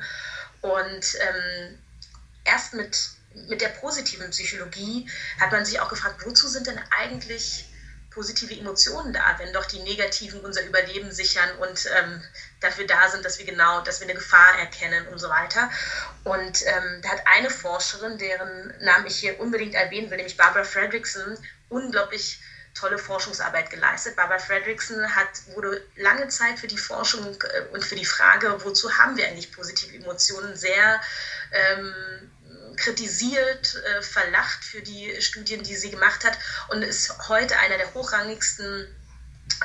Und 0.61 1.15
ähm, 1.19 1.77
erst 2.43 2.73
mit, 2.73 3.11
mit 3.47 3.61
der 3.61 3.69
positiven 3.69 4.31
Psychologie 4.31 5.07
hat 5.39 5.51
man 5.51 5.63
sich 5.63 5.79
auch 5.79 5.89
gefragt, 5.89 6.25
wozu 6.25 6.47
sind 6.47 6.65
denn 6.65 6.79
eigentlich 6.97 7.68
positive 8.19 8.53
Emotionen 8.53 9.13
da, 9.13 9.35
wenn 9.37 9.53
doch 9.53 9.65
die 9.65 9.79
negativen 9.79 10.41
unser 10.41 10.65
Überleben 10.65 11.09
sichern 11.09 11.49
und 11.59 11.85
ähm, 11.97 12.21
dafür 12.59 12.85
da 12.85 13.07
sind, 13.07 13.23
dass 13.23 13.39
wir 13.39 13.45
genau, 13.45 13.79
dass 13.79 14.01
wir 14.01 14.07
eine 14.07 14.15
Gefahr 14.15 14.59
erkennen 14.59 15.07
und 15.07 15.19
so 15.19 15.29
weiter. 15.29 15.69
Und 16.25 16.65
ähm, 16.65 16.99
da 17.01 17.11
hat 17.11 17.21
eine 17.25 17.49
Forscherin, 17.49 18.17
deren 18.17 18.73
Namen 18.81 19.07
ich 19.07 19.15
hier 19.15 19.39
unbedingt 19.39 19.73
erwähnen 19.73 20.09
will, 20.09 20.17
nämlich 20.17 20.35
Barbara 20.35 20.65
Fredrickson, 20.65 21.37
unglaublich 21.69 22.41
tolle 22.73 22.97
Forschungsarbeit 22.97 23.69
geleistet. 23.69 24.17
Barbara 24.17 24.39
Fredrickson 24.39 25.15
hat, 25.15 25.29
wurde 25.55 25.81
lange 25.95 26.27
Zeit 26.27 26.59
für 26.59 26.67
die 26.67 26.77
Forschung 26.77 27.41
äh, 27.41 27.73
und 27.73 27.85
für 27.85 27.95
die 27.95 28.05
Frage, 28.05 28.53
wozu 28.65 28.97
haben 28.97 29.15
wir 29.15 29.27
eigentlich 29.27 29.53
positive 29.53 29.95
Emotionen, 29.95 30.57
sehr 30.57 30.99
ähm, 31.53 31.93
kritisiert, 32.79 33.75
äh, 33.75 34.01
verlacht 34.01 34.63
für 34.63 34.81
die 34.81 35.21
Studien, 35.21 35.63
die 35.63 35.75
sie 35.75 35.91
gemacht 35.91 36.23
hat 36.23 36.37
und 36.69 36.81
ist 36.81 37.27
heute 37.27 37.57
einer 37.59 37.77
der 37.77 37.93
hochrangigsten 37.93 38.87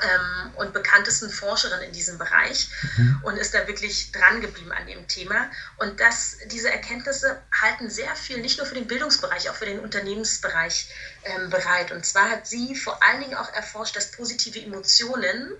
ähm, 0.02 0.52
und 0.56 0.72
bekanntesten 0.72 1.30
Forscherin 1.30 1.82
in 1.82 1.92
diesem 1.92 2.18
Bereich 2.18 2.68
mhm. 2.96 3.20
und 3.22 3.36
ist 3.36 3.54
da 3.54 3.66
wirklich 3.68 4.10
dran 4.12 4.40
geblieben 4.40 4.72
an 4.72 4.86
dem 4.86 5.06
Thema. 5.06 5.50
Und 5.76 6.00
das, 6.00 6.38
diese 6.46 6.70
Erkenntnisse 6.70 7.40
halten 7.60 7.88
sehr 7.90 8.14
viel, 8.16 8.40
nicht 8.40 8.58
nur 8.58 8.66
für 8.66 8.74
den 8.74 8.86
Bildungsbereich, 8.86 9.50
auch 9.50 9.54
für 9.54 9.66
den 9.66 9.80
Unternehmensbereich 9.80 10.88
ähm, 11.24 11.50
bereit. 11.50 11.92
Und 11.92 12.04
zwar 12.04 12.30
hat 12.30 12.46
sie 12.46 12.74
vor 12.74 13.02
allen 13.02 13.20
Dingen 13.20 13.36
auch 13.36 13.52
erforscht, 13.52 13.96
dass 13.96 14.10
positive 14.10 14.60
Emotionen 14.60 15.52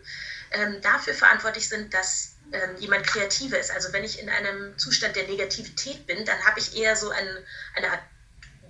ähm, 0.50 0.80
dafür 0.82 1.14
verantwortlich 1.14 1.68
sind, 1.68 1.94
dass 1.94 2.34
ähm, 2.54 2.76
jemand 2.78 3.06
kreativer 3.06 3.58
ist. 3.58 3.70
Also 3.70 3.92
wenn 3.92 4.04
ich 4.04 4.20
in 4.20 4.28
einem 4.28 4.78
Zustand 4.78 5.16
der 5.16 5.26
Negativität 5.26 6.06
bin, 6.06 6.25
dann 6.25 6.38
habe 6.44 6.61
ich 6.61 6.76
eher 6.76 6.96
so 6.96 7.11
ein, 7.11 7.26
eine 7.75 7.90
Art 7.90 8.00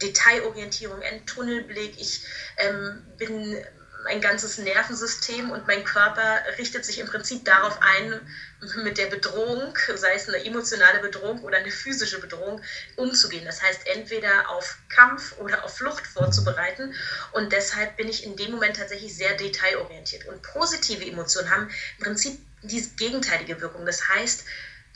Detailorientierung, 0.03 1.03
einen 1.03 1.25
Tunnelblick. 1.27 2.01
Ich 2.01 2.25
ähm, 2.59 3.05
bin 3.17 3.65
mein 4.05 4.21
ganzes 4.21 4.59
Nervensystem 4.59 5.51
und 5.51 5.67
mein 5.67 5.83
Körper 5.85 6.43
richtet 6.59 6.85
sich 6.85 6.99
im 6.99 7.07
Prinzip 7.07 7.45
darauf 7.45 7.79
ein, 7.81 8.21
mit 8.85 8.99
der 8.99 9.07
Bedrohung, 9.07 9.77
sei 9.95 10.15
es 10.15 10.29
eine 10.29 10.45
emotionale 10.45 11.01
Bedrohung 11.01 11.43
oder 11.43 11.59
eine 11.59 11.71
physische 11.71 12.21
Bedrohung, 12.21 12.61
umzugehen. 12.97 13.45
Das 13.45 13.63
heißt, 13.63 13.87
entweder 13.87 14.51
auf 14.51 14.79
Kampf 14.89 15.37
oder 15.39 15.65
auf 15.65 15.77
Flucht 15.77 16.07
vorzubereiten. 16.07 16.95
Und 17.33 17.53
deshalb 17.53 17.97
bin 17.97 18.09
ich 18.09 18.25
in 18.25 18.37
dem 18.37 18.53
Moment 18.53 18.77
tatsächlich 18.77 19.17
sehr 19.17 19.35
detailorientiert. 19.37 20.27
Und 20.27 20.43
positive 20.43 21.05
Emotionen 21.05 21.51
haben 21.51 21.71
im 21.99 22.05
Prinzip 22.05 22.39
die 22.65 22.83
gegenteilige 22.97 23.61
Wirkung. 23.61 23.87
Das 23.87 24.09
heißt, 24.09 24.45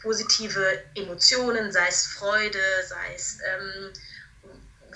positive 0.01 0.79
Emotionen, 0.95 1.73
sei 1.73 1.89
es 1.89 2.07
Freude, 2.07 2.61
sei 2.87 3.15
es 3.15 3.39
ähm, 3.45 3.93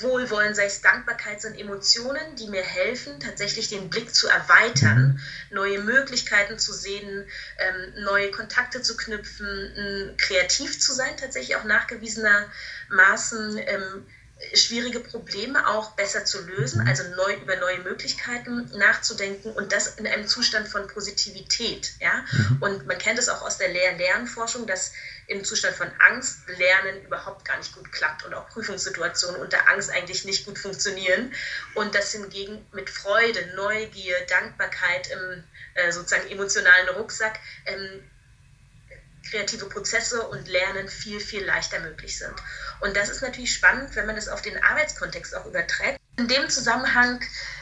Wohlwollen, 0.01 0.55
sei 0.55 0.65
es 0.65 0.81
Dankbarkeit, 0.81 1.41
sind 1.41 1.59
Emotionen, 1.59 2.37
die 2.37 2.49
mir 2.49 2.63
helfen, 2.63 3.21
tatsächlich 3.21 3.69
den 3.69 3.91
Blick 3.91 4.15
zu 4.15 4.27
erweitern, 4.27 5.21
neue 5.51 5.79
Möglichkeiten 5.79 6.59
zu 6.59 6.73
sehen, 6.73 7.27
ähm, 7.59 7.93
neue 8.03 8.31
Kontakte 8.31 8.81
zu 8.81 8.97
knüpfen, 8.97 10.15
kreativ 10.17 10.79
zu 10.79 10.93
sein, 10.93 11.17
tatsächlich 11.17 11.57
auch 11.57 11.65
nachgewiesenermaßen. 11.65 13.61
Ähm, 13.67 14.07
schwierige 14.55 15.01
Probleme 15.01 15.67
auch 15.69 15.93
besser 15.93 16.25
zu 16.25 16.41
lösen, 16.43 16.83
mhm. 16.83 16.89
also 16.89 17.05
neu 17.17 17.35
über 17.35 17.57
neue 17.57 17.79
Möglichkeiten 17.81 18.71
nachzudenken 18.77 19.53
und 19.53 19.73
das 19.73 19.97
in 19.97 20.07
einem 20.07 20.27
Zustand 20.27 20.69
von 20.69 20.87
Positivität. 20.87 21.93
Ja? 22.01 22.25
Mhm. 22.33 22.59
Und 22.61 22.87
man 22.87 22.99
kennt 22.99 23.19
es 23.19 23.29
auch 23.29 23.43
aus 23.43 23.59
der 23.59 23.69
Lehr-Lernforschung, 23.69 24.67
dass 24.67 24.93
im 25.29 25.45
Zustand 25.45 25.77
von 25.77 25.91
Angst 26.11 26.41
Lernen 26.49 27.05
überhaupt 27.05 27.45
gar 27.45 27.57
nicht 27.57 27.75
gut 27.75 27.91
klappt 27.93 28.25
und 28.25 28.35
auch 28.35 28.49
Prüfungssituationen 28.49 29.41
unter 29.41 29.69
Angst 29.69 29.91
eigentlich 29.91 30.25
nicht 30.25 30.45
gut 30.45 30.59
funktionieren. 30.59 31.33
Und 31.75 31.95
das 31.95 32.13
hingegen 32.13 32.67
mit 32.73 32.91
Freude, 32.91 33.55
Neugier, 33.55 34.17
Dankbarkeit 34.29 35.11
im 35.11 35.45
äh, 35.75 35.93
sozusagen 35.93 36.29
emotionalen 36.31 36.89
Rucksack 36.91 37.39
ähm, 37.67 38.03
kreative 39.29 39.67
Prozesse 39.67 40.27
und 40.29 40.49
Lernen 40.49 40.89
viel, 40.89 41.21
viel 41.21 41.45
leichter 41.45 41.81
möglich 41.81 42.19
sind. 42.19 42.35
Und 42.81 42.97
das 42.97 43.09
ist 43.09 43.23
natürlich 43.23 43.55
spannend, 43.55 43.95
wenn 43.95 44.07
man 44.07 44.17
das 44.17 44.29
auf 44.29 44.43
den 44.43 44.63
Arbeitskontext 44.63 45.35
auch 45.35 45.47
überträgt. 45.47 45.99
In 46.19 46.29
dem 46.29 46.49
Zusammenhang 46.51 47.21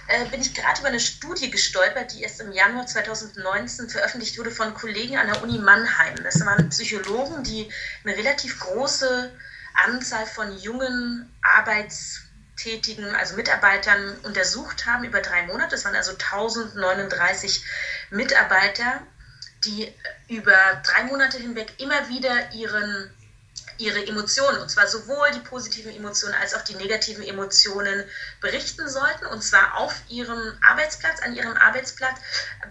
äh, 0.09 0.25
bin 0.27 0.41
ich 0.41 0.55
gerade 0.55 0.81
über 0.81 0.89
eine 0.89 0.99
Studie 0.99 1.51
gestolpert, 1.51 2.13
die 2.13 2.23
erst 2.23 2.41
im 2.41 2.51
Januar 2.51 2.87
2019 2.87 3.89
veröffentlicht 3.89 4.39
wurde 4.39 4.51
von 4.51 4.75
Kollegen 4.75 5.17
an 5.17 5.29
der 5.29 5.43
Uni 5.43 5.59
Mannheim. 5.59 6.17
Das 6.25 6.45
waren 6.45 6.69
Psychologen, 6.71 7.45
die 7.45 7.71
eine 8.05 8.17
relativ 8.17 8.59
große 8.59 9.31
Anzahl 9.87 10.27
von 10.27 10.59
jungen 10.59 11.33
Arbeitstätigen, 11.43 13.15
also 13.15 13.37
Mitarbeitern 13.37 14.17
untersucht 14.25 14.87
haben 14.87 15.05
über 15.05 15.21
drei 15.21 15.47
Monate. 15.47 15.71
Das 15.71 15.85
waren 15.85 15.95
also 15.95 16.13
1039 16.13 17.65
Mitarbeiter 18.11 19.07
die 19.65 19.93
über 20.29 20.57
drei 20.85 21.05
Monate 21.05 21.39
hinweg 21.39 21.73
immer 21.79 22.09
wieder 22.09 22.53
ihren, 22.53 23.11
ihre 23.79 24.07
Emotionen, 24.07 24.61
und 24.61 24.71
zwar 24.71 24.87
sowohl 24.87 25.31
die 25.33 25.41
positiven 25.41 25.95
Emotionen 25.95 26.35
als 26.35 26.55
auch 26.55 26.63
die 26.63 26.75
negativen 26.75 27.23
Emotionen 27.25 28.05
berichten 28.41 28.89
sollten, 28.89 29.27
und 29.27 29.43
zwar 29.43 29.77
auf 29.77 30.03
ihrem 30.09 30.59
Arbeitsplatz, 30.63 31.21
an 31.23 31.35
ihrem 31.35 31.57
Arbeitsplatz. 31.57 32.19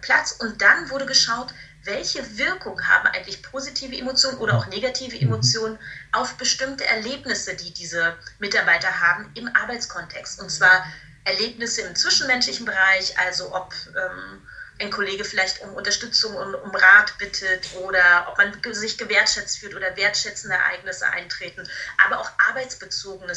Platz. 0.02 0.32
Und 0.34 0.62
dann 0.62 0.90
wurde 0.90 1.06
geschaut, 1.06 1.54
welche 1.84 2.38
Wirkung 2.38 2.82
haben 2.88 3.08
eigentlich 3.08 3.42
positive 3.42 3.96
Emotionen 3.96 4.38
oder 4.38 4.58
auch 4.58 4.68
negative 4.68 5.16
mhm. 5.16 5.34
Emotionen 5.34 5.80
auf 6.12 6.36
bestimmte 6.36 6.86
Erlebnisse, 6.86 7.56
die 7.56 7.74
diese 7.74 8.18
Mitarbeiter 8.40 9.00
haben 9.00 9.32
im 9.36 9.48
Arbeitskontext. 9.56 10.42
Und 10.42 10.50
zwar 10.50 10.86
Erlebnisse 11.24 11.82
im 11.82 11.96
zwischenmenschlichen 11.96 12.66
Bereich, 12.66 13.18
also 13.20 13.56
ob 13.56 13.74
ähm, 13.96 14.42
ein 14.80 14.92
Kollege 14.92 15.26
vielleicht 15.26 15.62
um 15.62 15.74
Unterstützung 15.74 16.36
und 16.36 16.56
um 16.56 16.74
Rat 16.74 17.18
bittet 17.18 17.70
oder 17.82 18.28
ob 18.30 18.38
man 18.38 18.54
sich 18.74 18.98
gewertschätzt 18.98 19.60
fühlt 19.60 19.76
oder 19.76 19.96
wertschätzende 19.98 20.56
Ereignisse 20.56 21.08
eintreten, 21.08 21.68
aber 22.06 22.20
auch 22.20 22.32
arbeitsbezogene, 22.50 23.34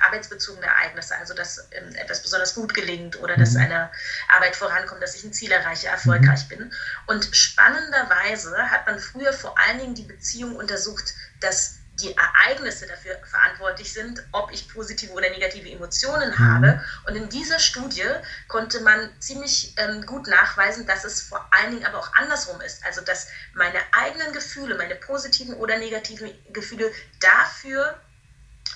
arbeitsbezogene 0.00 0.66
Ereignisse, 0.66 1.16
also 1.16 1.34
dass 1.34 1.66
ähm, 1.72 1.94
etwas 1.96 2.22
besonders 2.22 2.54
gut 2.54 2.74
gelingt 2.74 3.18
oder 3.20 3.36
dass 3.36 3.52
mhm. 3.52 3.62
eine 3.62 3.90
Arbeit 4.28 4.54
vorankommt, 4.54 5.02
dass 5.02 5.16
ich 5.16 5.24
ein 5.24 5.32
Ziel 5.32 5.50
erreiche, 5.50 5.88
erfolgreich 5.88 6.44
mhm. 6.44 6.48
bin. 6.48 6.74
Und 7.06 7.28
spannenderweise 7.34 8.56
hat 8.70 8.86
man 8.86 9.00
früher 9.00 9.32
vor 9.32 9.58
allen 9.58 9.78
Dingen 9.78 9.94
die 9.94 10.02
Beziehung 10.02 10.54
untersucht, 10.54 11.14
dass 11.40 11.77
die 12.00 12.16
Ereignisse 12.16 12.86
dafür 12.86 13.18
verantwortlich 13.24 13.92
sind, 13.92 14.22
ob 14.32 14.52
ich 14.52 14.68
positive 14.72 15.12
oder 15.12 15.30
negative 15.30 15.70
Emotionen 15.70 16.30
mhm. 16.30 16.38
habe. 16.38 16.84
Und 17.06 17.16
in 17.16 17.28
dieser 17.28 17.58
Studie 17.58 18.04
konnte 18.46 18.80
man 18.80 19.10
ziemlich 19.20 19.74
ähm, 19.76 20.06
gut 20.06 20.26
nachweisen, 20.28 20.86
dass 20.86 21.04
es 21.04 21.22
vor 21.22 21.46
allen 21.50 21.72
Dingen 21.72 21.86
aber 21.86 21.98
auch 21.98 22.12
andersrum 22.14 22.60
ist. 22.60 22.84
Also 22.84 23.00
dass 23.00 23.28
meine 23.54 23.78
eigenen 23.92 24.32
Gefühle, 24.32 24.76
meine 24.76 24.94
positiven 24.94 25.54
oder 25.54 25.78
negativen 25.78 26.30
Gefühle 26.52 26.92
dafür, 27.20 28.00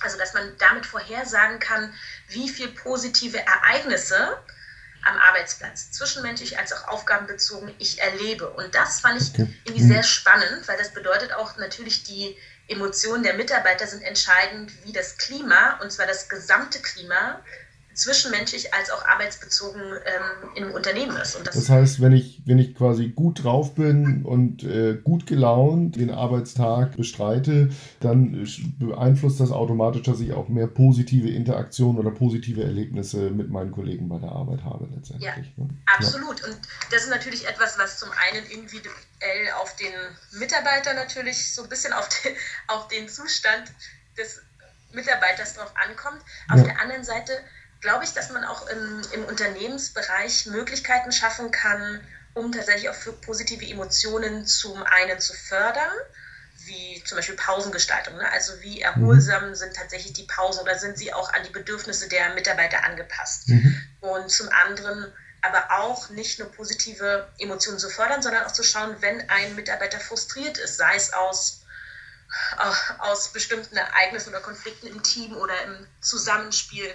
also 0.01 0.17
dass 0.17 0.33
man 0.33 0.57
damit 0.57 0.85
vorhersagen 0.85 1.59
kann, 1.59 1.93
wie 2.27 2.49
viel 2.49 2.69
positive 2.69 3.39
Ereignisse 3.39 4.37
am 5.05 5.17
Arbeitsplatz, 5.17 5.91
zwischenmenschlich 5.91 6.57
als 6.57 6.73
auch 6.73 6.87
aufgabenbezogen, 6.87 7.73
ich 7.77 8.01
erlebe. 8.01 8.49
Und 8.49 8.73
das 8.73 9.01
fand 9.01 9.21
ich 9.21 9.29
okay. 9.33 9.53
irgendwie 9.65 9.83
sehr 9.85 10.03
spannend, 10.03 10.67
weil 10.67 10.77
das 10.77 10.93
bedeutet 10.93 11.33
auch 11.33 11.57
natürlich 11.57 12.03
die 12.03 12.37
Emotionen 12.67 13.23
der 13.23 13.33
Mitarbeiter 13.33 13.87
sind 13.87 14.03
entscheidend, 14.03 14.71
wie 14.83 14.93
das 14.93 15.17
Klima, 15.17 15.77
und 15.81 15.91
zwar 15.91 16.05
das 16.05 16.29
gesamte 16.29 16.79
Klima, 16.79 17.41
zwischenmenschlich 17.93 18.73
als 18.73 18.89
auch 18.91 19.05
arbeitsbezogen 19.05 19.81
ähm, 19.81 20.49
im 20.55 20.71
Unternehmen 20.71 21.15
ist. 21.17 21.37
Das, 21.43 21.55
das, 21.55 21.69
heißt, 21.69 22.01
wenn 22.01 22.11
ich, 22.11 22.41
wenn 22.45 22.59
ich 22.59 22.75
quasi 22.75 23.09
gut 23.09 23.43
drauf 23.43 23.75
bin 23.75 24.23
und 24.23 24.63
äh, 24.63 24.95
gut 24.95 25.27
gelaunt 25.27 25.95
den 25.95 26.09
Arbeitstag 26.09 26.97
bestreite, 26.97 27.69
dann 27.99 28.47
beeinflusst 28.79 29.39
das 29.39 29.51
automatisch, 29.51 30.03
dass 30.03 30.19
ich 30.19 30.33
auch 30.33 30.49
mehr 30.49 30.67
positive 30.67 31.29
Interaktionen 31.29 31.99
oder 31.99 32.11
positive 32.11 32.63
Erlebnisse 32.63 33.29
mit 33.29 33.49
meinen 33.49 33.71
Kollegen 33.71 34.09
bei 34.09 34.19
der 34.19 34.31
Arbeit 34.31 34.63
habe 34.63 34.87
letztendlich. 34.93 35.53
Ja, 35.57 35.63
ne? 35.63 35.69
absolut. 35.85 36.39
Ja. 36.41 36.47
Und 36.47 36.57
das 36.91 37.03
ist 37.03 37.09
natürlich 37.09 37.47
etwas, 37.47 37.77
was 37.77 37.99
zum 37.99 38.09
einen 38.11 38.45
individuell 38.47 39.51
auf 39.61 39.75
den 39.75 39.93
Mitarbeiter 40.39 40.93
natürlich 40.93 41.53
so 41.53 41.63
ein 41.63 41.69
bisschen 41.69 41.93
auf 41.93 42.09
den, 42.09 42.33
auf 42.67 42.87
den 42.87 43.07
Zustand 43.07 43.71
des 44.17 44.41
Mitarbeiters 44.93 45.55
drauf 45.55 45.73
ankommt. 45.75 46.21
Auf 46.49 46.57
ja. 46.57 46.63
der 46.63 46.81
anderen 46.81 47.03
Seite 47.03 47.33
glaube 47.83 48.05
ich, 48.05 48.13
dass 48.13 48.31
man 48.31 48.43
auch 48.45 48.67
im, 48.67 49.01
im 49.11 49.25
Unternehmensbereich 49.25 50.47
Möglichkeiten 50.47 51.11
schaffen 51.11 51.51
kann, 51.51 52.01
um 52.33 52.51
tatsächlich 52.51 52.89
auch 52.89 52.95
für 52.95 53.11
positive 53.11 53.65
Emotionen 53.65 54.47
zum 54.47 54.81
einen 54.83 55.19
zu 55.19 55.33
fördern, 55.33 55.91
wie 56.65 57.03
zum 57.05 57.17
Beispiel 57.17 57.35
Pausengestaltung. 57.35 58.15
Ne? 58.15 58.31
Also 58.31 58.53
wie 58.61 58.81
erholsam 58.81 59.49
mhm. 59.49 59.55
sind 59.55 59.75
tatsächlich 59.75 60.13
die 60.13 60.23
Pausen 60.23 60.61
oder 60.61 60.79
sind 60.79 60.97
sie 60.97 61.13
auch 61.13 61.33
an 61.33 61.43
die 61.43 61.51
Bedürfnisse 61.51 62.07
der 62.07 62.33
Mitarbeiter 62.33 62.83
angepasst. 62.85 63.49
Mhm. 63.49 63.77
Und 63.99 64.31
zum 64.31 64.49
anderen 64.49 65.11
aber 65.41 65.81
auch 65.81 66.09
nicht 66.09 66.39
nur 66.39 66.49
positive 66.49 67.27
Emotionen 67.37 67.79
zu 67.79 67.89
fördern, 67.89 68.21
sondern 68.21 68.45
auch 68.45 68.53
zu 68.53 68.63
schauen, 68.63 68.95
wenn 69.01 69.29
ein 69.29 69.55
Mitarbeiter 69.55 69.99
frustriert 69.99 70.57
ist, 70.57 70.77
sei 70.77 70.95
es 70.95 71.11
aus, 71.11 71.65
äh, 72.57 72.99
aus 72.99 73.33
bestimmten 73.33 73.75
Ereignissen 73.75 74.29
oder 74.29 74.39
Konflikten 74.39 74.87
im 74.87 75.03
Team 75.03 75.35
oder 75.35 75.61
im 75.63 75.85
Zusammenspiel 75.99 76.89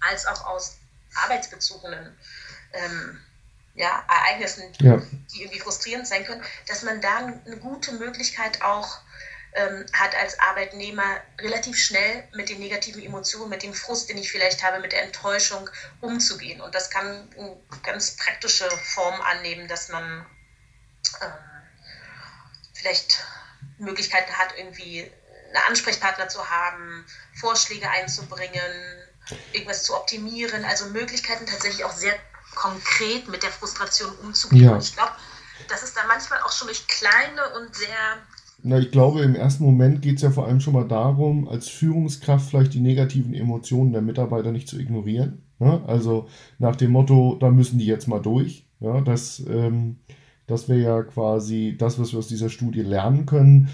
als 0.00 0.26
auch 0.26 0.46
aus 0.46 0.76
arbeitsbezogenen 1.14 2.16
ähm, 2.72 3.20
ja, 3.74 4.04
Ereignissen, 4.08 4.64
ja. 4.80 5.02
die 5.32 5.42
irgendwie 5.42 5.60
frustrierend 5.60 6.06
sein 6.06 6.24
können, 6.24 6.42
dass 6.66 6.82
man 6.82 7.00
da 7.00 7.16
eine 7.16 7.56
gute 7.58 7.92
Möglichkeit 7.92 8.62
auch 8.62 9.00
ähm, 9.56 9.86
hat 9.92 10.14
als 10.14 10.38
Arbeitnehmer 10.38 11.20
relativ 11.40 11.78
schnell 11.78 12.28
mit 12.34 12.48
den 12.48 12.58
negativen 12.58 13.02
Emotionen, 13.02 13.50
mit 13.50 13.62
dem 13.62 13.74
Frust, 13.74 14.08
den 14.08 14.18
ich 14.18 14.30
vielleicht 14.30 14.62
habe, 14.62 14.80
mit 14.80 14.92
der 14.92 15.02
Enttäuschung 15.02 15.68
umzugehen. 16.00 16.60
Und 16.60 16.74
das 16.74 16.90
kann 16.90 17.28
eine 17.38 17.56
ganz 17.82 18.16
praktische 18.16 18.68
Form 18.70 19.20
annehmen, 19.22 19.66
dass 19.68 19.88
man 19.88 20.26
ähm, 21.22 21.32
vielleicht 22.74 23.24
Möglichkeiten 23.78 24.32
hat, 24.32 24.54
irgendwie 24.56 25.10
einen 25.48 25.68
Ansprechpartner 25.68 26.28
zu 26.28 26.50
haben, 26.50 27.06
Vorschläge 27.34 27.88
einzubringen, 27.88 29.05
irgendwas 29.52 29.82
zu 29.82 29.94
optimieren, 29.94 30.64
also 30.64 30.86
Möglichkeiten 30.90 31.46
tatsächlich 31.46 31.84
auch 31.84 31.92
sehr 31.92 32.14
konkret 32.54 33.28
mit 33.28 33.42
der 33.42 33.50
Frustration 33.50 34.10
umzugehen. 34.22 34.64
Ja. 34.64 34.78
Ich 34.78 34.94
glaube, 34.94 35.12
das 35.68 35.82
ist 35.82 35.96
dann 35.96 36.06
manchmal 36.06 36.40
auch 36.40 36.52
schon 36.52 36.68
durch 36.68 36.86
kleine 36.86 37.42
und 37.58 37.74
sehr 37.74 38.18
na, 38.62 38.78
ich 38.78 38.90
glaube, 38.90 39.20
im 39.20 39.34
ersten 39.34 39.64
Moment 39.64 40.02
geht 40.02 40.16
es 40.16 40.22
ja 40.22 40.30
vor 40.30 40.46
allem 40.46 40.60
schon 40.60 40.72
mal 40.72 40.88
darum, 40.88 41.48
als 41.48 41.68
Führungskraft 41.68 42.48
vielleicht 42.48 42.74
die 42.74 42.80
negativen 42.80 43.34
Emotionen 43.34 43.92
der 43.92 44.02
Mitarbeiter 44.02 44.50
nicht 44.50 44.66
zu 44.66 44.78
ignorieren. 44.78 45.42
Ja? 45.60 45.84
Also 45.86 46.28
nach 46.58 46.74
dem 46.74 46.90
Motto, 46.90 47.36
da 47.38 47.50
müssen 47.50 47.78
die 47.78 47.86
jetzt 47.86 48.08
mal 48.08 48.20
durch. 48.20 48.66
Ja, 48.80 49.00
das, 49.00 49.42
ähm, 49.48 49.98
das 50.46 50.68
wäre 50.68 50.80
ja 50.80 51.02
quasi 51.02 51.76
das, 51.78 51.98
was 51.98 52.12
wir 52.12 52.18
aus 52.18 52.28
dieser 52.28 52.50
Studie 52.50 52.82
lernen 52.82 53.26
können. 53.26 53.68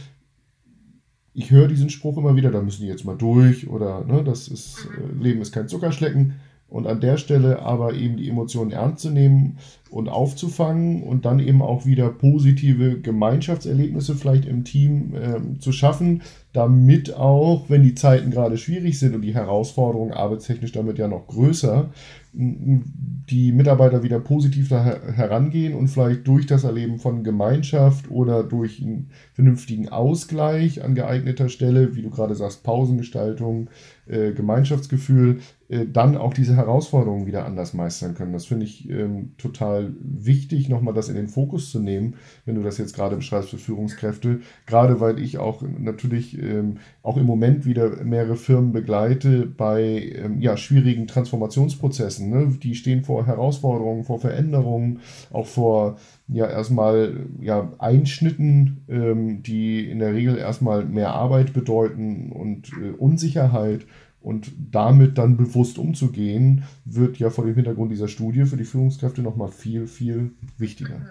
Ich 1.34 1.50
höre 1.50 1.68
diesen 1.68 1.88
Spruch 1.88 2.18
immer 2.18 2.36
wieder, 2.36 2.50
da 2.50 2.60
müssen 2.60 2.82
die 2.82 2.88
jetzt 2.88 3.04
mal 3.04 3.16
durch 3.16 3.68
oder 3.68 4.04
ne, 4.04 4.22
das 4.22 4.48
ist, 4.48 4.86
äh, 4.98 5.22
Leben 5.22 5.40
ist 5.40 5.52
kein 5.52 5.68
Zuckerschlecken. 5.68 6.34
Und 6.72 6.86
an 6.86 7.00
der 7.00 7.18
Stelle 7.18 7.60
aber 7.60 7.92
eben 7.92 8.16
die 8.16 8.30
Emotionen 8.30 8.70
ernst 8.70 9.02
zu 9.02 9.10
nehmen 9.10 9.58
und 9.90 10.08
aufzufangen 10.08 11.02
und 11.02 11.26
dann 11.26 11.38
eben 11.38 11.60
auch 11.60 11.84
wieder 11.84 12.08
positive 12.08 12.98
Gemeinschaftserlebnisse 12.98 14.14
vielleicht 14.14 14.46
im 14.46 14.64
Team 14.64 15.14
äh, 15.14 15.58
zu 15.58 15.70
schaffen, 15.70 16.22
damit 16.54 17.14
auch, 17.14 17.68
wenn 17.68 17.82
die 17.82 17.94
Zeiten 17.94 18.30
gerade 18.30 18.56
schwierig 18.56 18.98
sind 18.98 19.14
und 19.14 19.20
die 19.20 19.34
Herausforderungen 19.34 20.12
arbeitstechnisch 20.12 20.72
damit 20.72 20.98
ja 20.98 21.08
noch 21.08 21.26
größer, 21.26 21.90
die 22.34 23.52
Mitarbeiter 23.52 24.02
wieder 24.02 24.18
positiv 24.18 24.70
herangehen 24.70 25.74
und 25.74 25.88
vielleicht 25.88 26.26
durch 26.26 26.46
das 26.46 26.64
Erleben 26.64 26.98
von 26.98 27.24
Gemeinschaft 27.24 28.10
oder 28.10 28.42
durch 28.42 28.80
einen 28.80 29.10
vernünftigen 29.34 29.90
Ausgleich 29.90 30.82
an 30.82 30.94
geeigneter 30.94 31.50
Stelle, 31.50 31.94
wie 31.94 32.00
du 32.00 32.08
gerade 32.08 32.34
sagst, 32.34 32.62
Pausengestaltung, 32.62 33.68
äh, 34.06 34.32
Gemeinschaftsgefühl, 34.32 35.40
dann 35.86 36.16
auch 36.16 36.34
diese 36.34 36.56
Herausforderungen 36.56 37.26
wieder 37.26 37.46
anders 37.46 37.72
meistern 37.72 38.14
können. 38.14 38.32
Das 38.32 38.46
finde 38.46 38.66
ich 38.66 38.88
ähm, 38.90 39.32
total 39.38 39.94
wichtig, 40.00 40.68
nochmal 40.68 40.92
das 40.92 41.08
in 41.08 41.14
den 41.14 41.28
Fokus 41.28 41.70
zu 41.70 41.80
nehmen, 41.80 42.16
wenn 42.44 42.56
du 42.56 42.62
das 42.62 42.78
jetzt 42.78 42.94
gerade 42.94 43.16
beschreibst 43.16 43.50
für 43.50 43.58
Führungskräfte. 43.58 44.40
Gerade 44.66 45.00
weil 45.00 45.18
ich 45.18 45.38
auch 45.38 45.62
natürlich 45.62 46.38
ähm, 46.38 46.78
auch 47.02 47.16
im 47.16 47.26
Moment 47.26 47.64
wieder 47.64 48.04
mehrere 48.04 48.36
Firmen 48.36 48.72
begleite 48.72 49.46
bei 49.46 50.12
ähm, 50.14 50.40
ja, 50.40 50.56
schwierigen 50.56 51.06
Transformationsprozessen. 51.06 52.28
Ne? 52.28 52.58
Die 52.62 52.74
stehen 52.74 53.02
vor 53.02 53.26
Herausforderungen, 53.26 54.04
vor 54.04 54.20
Veränderungen, 54.20 55.00
auch 55.32 55.46
vor 55.46 55.96
ja 56.28 56.46
erstmal 56.46 57.26
ja, 57.40 57.72
Einschnitten, 57.78 58.84
ähm, 58.88 59.42
die 59.42 59.88
in 59.88 59.98
der 59.98 60.14
Regel 60.14 60.36
erstmal 60.36 60.84
mehr 60.84 61.14
Arbeit 61.14 61.52
bedeuten 61.52 62.30
und 62.32 62.70
äh, 62.72 62.90
Unsicherheit. 62.90 63.86
Und 64.22 64.52
damit 64.70 65.18
dann 65.18 65.36
bewusst 65.36 65.78
umzugehen, 65.78 66.64
wird 66.84 67.18
ja 67.18 67.28
vor 67.30 67.44
dem 67.44 67.56
Hintergrund 67.56 67.90
dieser 67.90 68.08
Studie 68.08 68.44
für 68.44 68.56
die 68.56 68.64
Führungskräfte 68.64 69.20
nochmal 69.20 69.50
viel, 69.50 69.88
viel 69.88 70.32
wichtiger. 70.58 70.98
Mhm. 70.98 71.08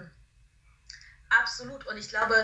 Absolut. 1.42 1.86
Und 1.86 1.98
ich 1.98 2.08
glaube, 2.08 2.34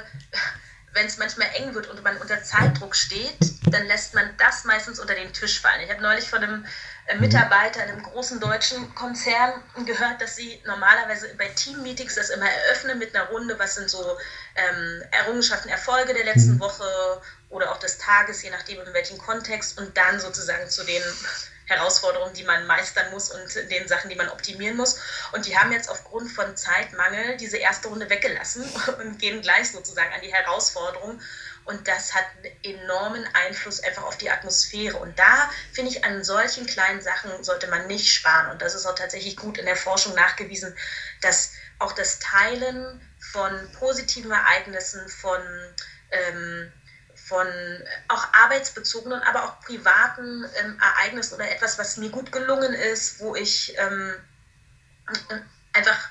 wenn 0.98 1.06
es 1.06 1.16
manchmal 1.16 1.48
eng 1.54 1.74
wird 1.74 1.86
und 1.86 2.02
man 2.02 2.16
unter 2.16 2.42
Zeitdruck 2.42 2.96
steht, 2.96 3.38
dann 3.70 3.86
lässt 3.86 4.14
man 4.14 4.28
das 4.36 4.64
meistens 4.64 4.98
unter 4.98 5.14
den 5.14 5.32
Tisch 5.32 5.60
fallen. 5.60 5.80
Ich 5.82 5.90
habe 5.90 6.02
neulich 6.02 6.28
von 6.28 6.42
einem 6.42 6.66
äh, 7.06 7.14
mhm. 7.14 7.20
Mitarbeiter 7.20 7.84
in 7.84 7.90
einem 7.90 8.02
großen 8.02 8.40
deutschen 8.40 8.92
Konzern 8.96 9.52
gehört, 9.86 10.20
dass 10.20 10.34
sie 10.34 10.60
normalerweise 10.66 11.32
bei 11.38 11.46
Team-Meetings 11.46 12.16
das 12.16 12.30
immer 12.30 12.50
eröffnen 12.50 12.98
mit 12.98 13.14
einer 13.14 13.28
Runde, 13.28 13.56
was 13.60 13.76
sind 13.76 13.88
so 13.88 14.18
ähm, 14.56 15.04
Errungenschaften, 15.12 15.70
Erfolge 15.70 16.14
der 16.14 16.24
letzten 16.24 16.54
mhm. 16.54 16.60
Woche 16.60 17.22
oder 17.48 17.70
auch 17.70 17.78
des 17.78 17.98
Tages, 17.98 18.42
je 18.42 18.50
nachdem 18.50 18.80
in 18.82 18.92
welchem 18.92 19.18
Kontext, 19.18 19.78
und 19.78 19.96
dann 19.96 20.18
sozusagen 20.18 20.68
zu 20.68 20.82
den 20.82 21.02
Herausforderungen, 21.68 22.34
die 22.34 22.44
man 22.44 22.66
meistern 22.66 23.10
muss 23.10 23.30
und 23.30 23.54
den 23.70 23.86
Sachen, 23.86 24.10
die 24.10 24.16
man 24.16 24.28
optimieren 24.28 24.76
muss. 24.76 24.98
Und 25.32 25.46
die 25.46 25.56
haben 25.56 25.70
jetzt 25.70 25.90
aufgrund 25.90 26.32
von 26.32 26.56
Zeitmangel 26.56 27.36
diese 27.36 27.58
erste 27.58 27.88
Runde 27.88 28.08
weggelassen 28.10 28.64
und 28.98 29.18
gehen 29.18 29.42
gleich 29.42 29.70
sozusagen 29.70 30.12
an 30.12 30.22
die 30.22 30.32
Herausforderung. 30.32 31.20
Und 31.66 31.86
das 31.86 32.14
hat 32.14 32.24
einen 32.42 32.80
enormen 32.80 33.28
Einfluss 33.34 33.80
einfach 33.80 34.04
auf 34.04 34.16
die 34.16 34.30
Atmosphäre. 34.30 34.96
Und 34.96 35.18
da 35.18 35.50
finde 35.72 35.90
ich, 35.90 36.02
an 36.02 36.24
solchen 36.24 36.66
kleinen 36.66 37.02
Sachen 37.02 37.44
sollte 37.44 37.66
man 37.66 37.86
nicht 37.86 38.10
sparen. 38.10 38.50
Und 38.50 38.62
das 38.62 38.74
ist 38.74 38.86
auch 38.86 38.94
tatsächlich 38.94 39.36
gut 39.36 39.58
in 39.58 39.66
der 39.66 39.76
Forschung 39.76 40.14
nachgewiesen, 40.14 40.74
dass 41.20 41.52
auch 41.78 41.92
das 41.92 42.18
Teilen 42.20 43.00
von 43.20 43.70
positiven 43.72 44.30
Ereignissen, 44.30 45.06
von 45.10 45.42
ähm, 46.10 46.72
von 47.28 47.46
auch 48.08 48.26
arbeitsbezogenen, 48.32 49.22
aber 49.22 49.44
auch 49.44 49.60
privaten 49.60 50.44
ähm, 50.60 50.80
Ereignissen 50.80 51.34
oder 51.34 51.50
etwas, 51.50 51.78
was 51.78 51.96
mir 51.96 52.10
gut 52.10 52.32
gelungen 52.32 52.72
ist, 52.74 53.20
wo 53.20 53.34
ich 53.34 53.76
ähm, 53.76 54.14
einfach, 55.72 56.08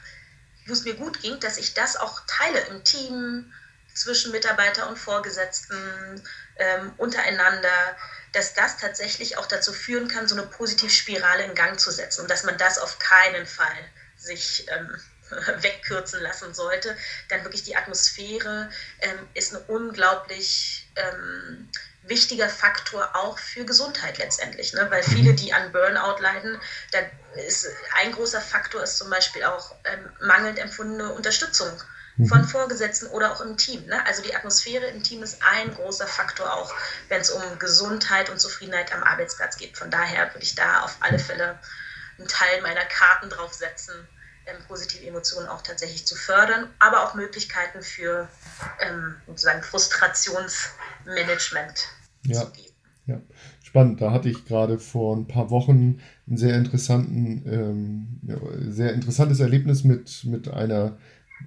wo 0.65 0.73
es 0.73 0.83
mir 0.83 0.95
gut 0.95 1.21
ging, 1.21 1.39
dass 1.39 1.57
ich 1.57 1.73
das 1.73 1.95
auch 1.95 2.21
teile 2.27 2.59
im 2.67 2.83
Team, 2.83 3.51
zwischen 3.97 4.31
Mitarbeiter 4.31 4.87
und 4.87 4.97
Vorgesetzten, 4.97 6.23
ähm, 6.57 6.93
untereinander, 6.97 7.97
dass 8.31 8.53
das 8.53 8.77
tatsächlich 8.77 9.37
auch 9.37 9.47
dazu 9.47 9.73
führen 9.73 10.07
kann, 10.07 10.27
so 10.27 10.35
eine 10.35 10.45
Positivspirale 10.45 11.43
in 11.43 11.55
Gang 11.55 11.79
zu 11.79 11.91
setzen 11.91 12.21
und 12.21 12.29
dass 12.29 12.43
man 12.43 12.57
das 12.57 12.77
auf 12.77 12.99
keinen 12.99 13.45
Fall 13.45 13.77
sich 14.15 14.67
ähm, 14.69 15.01
wegkürzen 15.61 16.21
lassen 16.21 16.53
sollte, 16.53 16.95
dann 17.29 17.43
wirklich 17.43 17.63
die 17.63 17.75
Atmosphäre 17.75 18.69
ähm, 18.99 19.27
ist 19.33 19.55
ein 19.55 19.63
unglaublich 19.67 20.86
ähm, 20.97 21.69
wichtiger 22.03 22.49
Faktor 22.49 23.09
auch 23.15 23.37
für 23.37 23.65
Gesundheit 23.65 24.17
letztendlich, 24.17 24.73
ne? 24.73 24.87
weil 24.89 25.03
viele, 25.03 25.33
die 25.33 25.53
an 25.53 25.71
Burnout 25.71 26.21
leiden, 26.21 26.59
da 26.91 26.99
ist 27.35 27.67
ein 28.01 28.11
großer 28.11 28.41
Faktor 28.41 28.83
ist 28.83 28.97
zum 28.97 29.09
Beispiel 29.09 29.43
auch 29.43 29.75
ähm, 29.83 30.09
mangelnd 30.21 30.59
empfundene 30.59 31.11
Unterstützung 31.13 31.69
von 32.27 32.41
mhm. 32.41 32.47
Vorgesetzten 32.47 33.07
oder 33.07 33.31
auch 33.31 33.41
im 33.41 33.57
Team. 33.57 33.85
Ne? 33.85 34.03
Also 34.05 34.23
die 34.23 34.35
Atmosphäre 34.35 34.87
im 34.87 35.03
Team 35.03 35.21
ist 35.21 35.43
ein 35.43 35.73
großer 35.75 36.07
Faktor 36.07 36.51
auch, 36.51 36.73
wenn 37.09 37.21
es 37.21 37.29
um 37.29 37.59
Gesundheit 37.59 38.29
und 38.29 38.39
Zufriedenheit 38.39 38.91
am 38.93 39.03
Arbeitsplatz 39.03 39.57
geht. 39.57 39.77
Von 39.77 39.91
daher 39.91 40.33
würde 40.33 40.43
ich 40.43 40.55
da 40.55 40.81
auf 40.81 40.97
alle 41.01 41.19
Fälle 41.19 41.59
einen 42.17 42.27
Teil 42.27 42.61
meiner 42.61 42.85
Karten 42.85 43.29
draufsetzen, 43.29 44.07
ähm, 44.47 44.57
positive 44.67 45.05
Emotionen 45.05 45.47
auch 45.47 45.61
tatsächlich 45.61 46.05
zu 46.05 46.15
fördern, 46.15 46.67
aber 46.79 47.03
auch 47.03 47.13
Möglichkeiten 47.15 47.81
für 47.81 48.27
ähm, 48.79 49.15
sozusagen 49.27 49.61
Frustrationsmanagement 49.61 51.87
ja. 52.23 52.41
zu 52.41 52.49
geben. 52.51 52.67
Ja, 53.05 53.21
spannend. 53.63 54.01
Da 54.01 54.11
hatte 54.11 54.29
ich 54.29 54.45
gerade 54.45 54.79
vor 54.79 55.15
ein 55.15 55.27
paar 55.27 55.49
Wochen 55.49 56.01
ein 56.27 56.37
sehr 56.37 56.57
interessanten, 56.57 57.43
ähm, 57.47 58.19
ja, 58.23 58.35
sehr 58.69 58.93
interessantes 58.93 59.39
Erlebnis 59.39 59.85
mit, 59.85 60.25
mit 60.25 60.49
einer 60.49 60.97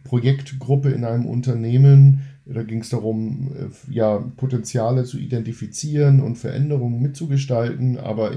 Projektgruppe 0.05 0.91
in 0.91 1.05
einem 1.05 1.27
Unternehmen. 1.27 2.30
Da 2.53 2.65
ging 2.65 2.81
es 2.81 2.91
darum, 2.91 3.51
äh, 3.55 3.93
ja, 3.93 4.19
Potenziale 4.37 5.05
zu 5.05 5.19
identifizieren 5.19 6.21
und 6.21 6.37
Veränderungen 6.37 7.01
mitzugestalten, 7.01 7.99
aber 7.99 8.33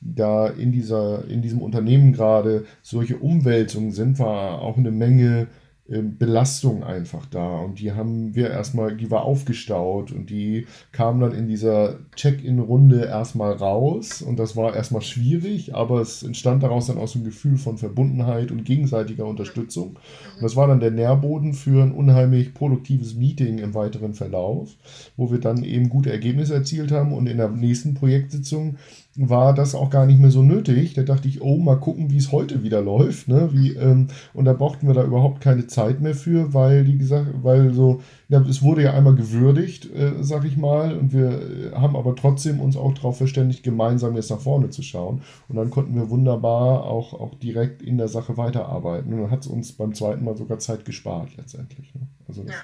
da 0.00 0.46
in, 0.48 0.72
dieser, 0.72 1.26
in 1.28 1.42
diesem 1.42 1.60
Unternehmen 1.60 2.12
gerade 2.12 2.64
solche 2.82 3.16
Umwälzungen 3.16 3.90
sind, 3.90 4.18
war 4.18 4.62
auch 4.62 4.76
eine 4.76 4.90
Menge 4.90 5.48
Belastung 5.88 6.82
einfach 6.82 7.26
da. 7.26 7.60
Und 7.60 7.78
die 7.78 7.92
haben 7.92 8.34
wir 8.34 8.50
erstmal, 8.50 8.96
die 8.96 9.10
war 9.10 9.22
aufgestaut 9.22 10.10
und 10.10 10.30
die 10.30 10.66
kam 10.90 11.20
dann 11.20 11.32
in 11.32 11.46
dieser 11.46 12.00
Check-in-Runde 12.16 13.04
erstmal 13.04 13.52
raus. 13.52 14.20
Und 14.20 14.38
das 14.38 14.56
war 14.56 14.74
erstmal 14.74 15.02
schwierig, 15.02 15.76
aber 15.76 16.00
es 16.00 16.24
entstand 16.24 16.64
daraus 16.64 16.88
dann 16.88 17.04
so 17.06 17.18
ein 17.20 17.24
Gefühl 17.24 17.56
von 17.56 17.78
Verbundenheit 17.78 18.50
und 18.50 18.64
gegenseitiger 18.64 19.26
Unterstützung. 19.26 19.90
Und 20.36 20.42
das 20.42 20.56
war 20.56 20.66
dann 20.66 20.80
der 20.80 20.90
Nährboden 20.90 21.54
für 21.54 21.84
ein 21.84 21.92
unheimlich 21.92 22.52
produktives 22.52 23.14
Meeting 23.14 23.58
im 23.58 23.74
weiteren 23.74 24.14
Verlauf, 24.14 24.70
wo 25.16 25.30
wir 25.30 25.38
dann 25.38 25.62
eben 25.62 25.88
gute 25.88 26.10
Ergebnisse 26.10 26.54
erzielt 26.54 26.90
haben. 26.90 27.12
Und 27.12 27.28
in 27.28 27.36
der 27.36 27.48
nächsten 27.48 27.94
Projektsitzung 27.94 28.76
war 29.16 29.54
das 29.54 29.74
auch 29.74 29.90
gar 29.90 30.06
nicht 30.06 30.20
mehr 30.20 30.30
so 30.30 30.42
nötig. 30.42 30.94
Da 30.94 31.02
dachte 31.02 31.28
ich, 31.28 31.40
oh, 31.40 31.56
mal 31.56 31.76
gucken, 31.76 32.10
wie 32.10 32.18
es 32.18 32.32
heute 32.32 32.62
wieder 32.62 32.82
läuft. 32.82 33.28
Ne? 33.28 33.50
Wie, 33.52 33.72
ähm, 33.72 34.08
und 34.34 34.44
da 34.44 34.52
brauchten 34.52 34.86
wir 34.86 34.94
da 34.94 35.04
überhaupt 35.04 35.40
keine 35.40 35.66
Zeit 35.66 36.00
mehr 36.00 36.14
für, 36.14 36.52
weil, 36.54 36.86
wie 36.86 36.98
gesagt, 36.98 37.28
weil 37.42 37.72
so, 37.72 38.00
ja, 38.28 38.40
es 38.42 38.62
wurde 38.62 38.82
ja 38.82 38.92
einmal 38.92 39.14
gewürdigt, 39.14 39.92
äh, 39.94 40.22
sag 40.22 40.44
ich 40.44 40.56
mal, 40.56 40.96
und 40.96 41.12
wir 41.12 41.30
äh, 41.30 41.72
haben 41.74 41.96
aber 41.96 42.14
trotzdem 42.14 42.60
uns 42.60 42.76
auch 42.76 42.94
darauf 42.94 43.16
verständigt, 43.18 43.62
gemeinsam 43.62 44.16
jetzt 44.16 44.30
nach 44.30 44.40
vorne 44.40 44.70
zu 44.70 44.82
schauen. 44.82 45.22
Und 45.48 45.56
dann 45.56 45.70
konnten 45.70 45.94
wir 45.94 46.10
wunderbar 46.10 46.84
auch, 46.84 47.14
auch 47.14 47.34
direkt 47.36 47.82
in 47.82 47.98
der 47.98 48.08
Sache 48.08 48.36
weiterarbeiten. 48.36 49.12
Und 49.12 49.22
dann 49.22 49.30
hat 49.30 49.40
es 49.40 49.46
uns 49.46 49.72
beim 49.72 49.94
zweiten 49.94 50.24
Mal 50.24 50.36
sogar 50.36 50.58
Zeit 50.58 50.84
gespart 50.84 51.36
letztendlich. 51.36 51.94
Ne? 51.94 52.02
Also 52.28 52.42
das, 52.42 52.54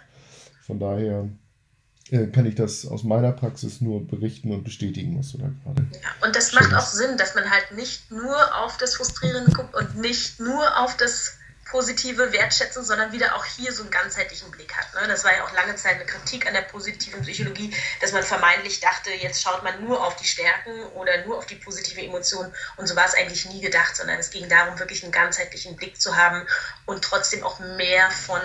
von 0.60 0.78
daher 0.78 1.28
kann 2.10 2.46
ich 2.46 2.54
das 2.54 2.86
aus 2.86 3.04
meiner 3.04 3.32
Praxis 3.32 3.80
nur 3.80 4.06
berichten 4.06 4.52
und 4.52 4.64
bestätigen, 4.64 5.18
was 5.18 5.32
du 5.32 5.38
da 5.38 5.50
gerade. 5.64 5.86
Ja, 5.92 6.26
und 6.26 6.36
das 6.36 6.52
macht 6.52 6.74
auch 6.74 6.86
Sinn, 6.86 7.16
dass 7.16 7.34
man 7.34 7.50
halt 7.50 7.72
nicht 7.72 8.10
nur 8.10 8.36
auf 8.62 8.76
das 8.76 8.96
Frustrierende 8.96 9.52
guckt 9.52 9.74
und 9.74 9.96
nicht 9.96 10.40
nur 10.40 10.78
auf 10.78 10.96
das 10.96 11.38
positive 11.72 12.32
Wertschätzung, 12.32 12.84
sondern 12.84 13.12
wieder 13.12 13.34
auch 13.34 13.46
hier 13.46 13.72
so 13.72 13.82
einen 13.82 13.90
ganzheitlichen 13.90 14.50
Blick 14.50 14.76
hat. 14.76 14.92
Ne? 14.94 15.08
Das 15.08 15.24
war 15.24 15.34
ja 15.34 15.42
auch 15.44 15.54
lange 15.54 15.74
Zeit 15.74 15.94
eine 15.94 16.04
Kritik 16.04 16.46
an 16.46 16.52
der 16.52 16.62
positiven 16.62 17.22
Psychologie, 17.22 17.74
dass 18.02 18.12
man 18.12 18.22
vermeintlich 18.22 18.80
dachte, 18.80 19.10
jetzt 19.10 19.42
schaut 19.42 19.64
man 19.64 19.82
nur 19.82 20.06
auf 20.06 20.14
die 20.16 20.26
Stärken 20.26 20.84
oder 20.94 21.24
nur 21.24 21.38
auf 21.38 21.46
die 21.46 21.54
positive 21.54 22.02
Emotion. 22.02 22.52
Und 22.76 22.86
so 22.86 22.94
war 22.94 23.06
es 23.06 23.14
eigentlich 23.14 23.46
nie 23.46 23.62
gedacht, 23.62 23.96
sondern 23.96 24.18
es 24.18 24.30
ging 24.30 24.48
darum, 24.50 24.78
wirklich 24.78 25.02
einen 25.02 25.12
ganzheitlichen 25.12 25.76
Blick 25.76 25.98
zu 25.98 26.14
haben 26.14 26.46
und 26.84 27.02
trotzdem 27.02 27.42
auch 27.42 27.58
mehr 27.58 28.10
von 28.10 28.42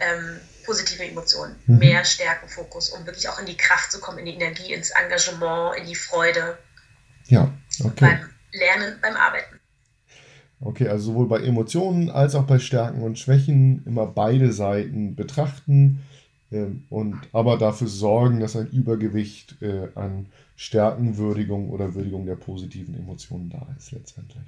ähm, 0.00 0.40
positive 0.66 1.04
Emotionen, 1.04 1.56
mhm. 1.66 1.78
mehr 1.78 2.04
Stärkenfokus, 2.04 2.90
um 2.90 3.06
wirklich 3.06 3.28
auch 3.28 3.38
in 3.38 3.46
die 3.46 3.56
Kraft 3.56 3.92
zu 3.92 4.00
kommen, 4.00 4.18
in 4.18 4.26
die 4.26 4.34
Energie, 4.34 4.72
ins 4.72 4.90
Engagement, 4.90 5.78
in 5.78 5.86
die 5.86 5.94
Freude. 5.94 6.58
Ja, 7.28 7.52
okay. 7.80 7.94
Beim 8.00 8.30
Lernen, 8.52 8.98
beim 9.00 9.14
Arbeiten. 9.14 9.60
Okay, 10.60 10.88
also 10.88 11.12
sowohl 11.12 11.28
bei 11.28 11.40
Emotionen 11.40 12.10
als 12.10 12.34
auch 12.34 12.44
bei 12.44 12.58
Stärken 12.58 13.02
und 13.02 13.18
Schwächen 13.18 13.82
immer 13.84 14.06
beide 14.06 14.52
Seiten 14.52 15.14
betrachten 15.14 16.02
äh, 16.50 16.66
und 16.88 17.16
aber 17.32 17.58
dafür 17.58 17.88
sorgen, 17.88 18.40
dass 18.40 18.56
ein 18.56 18.68
Übergewicht 18.68 19.60
äh, 19.60 19.88
an 19.94 20.26
Stärkenwürdigung 20.56 21.70
oder 21.70 21.94
Würdigung 21.94 22.24
der 22.24 22.36
positiven 22.36 22.94
Emotionen 22.94 23.50
da 23.50 23.66
ist 23.76 23.92
letztendlich. 23.92 24.44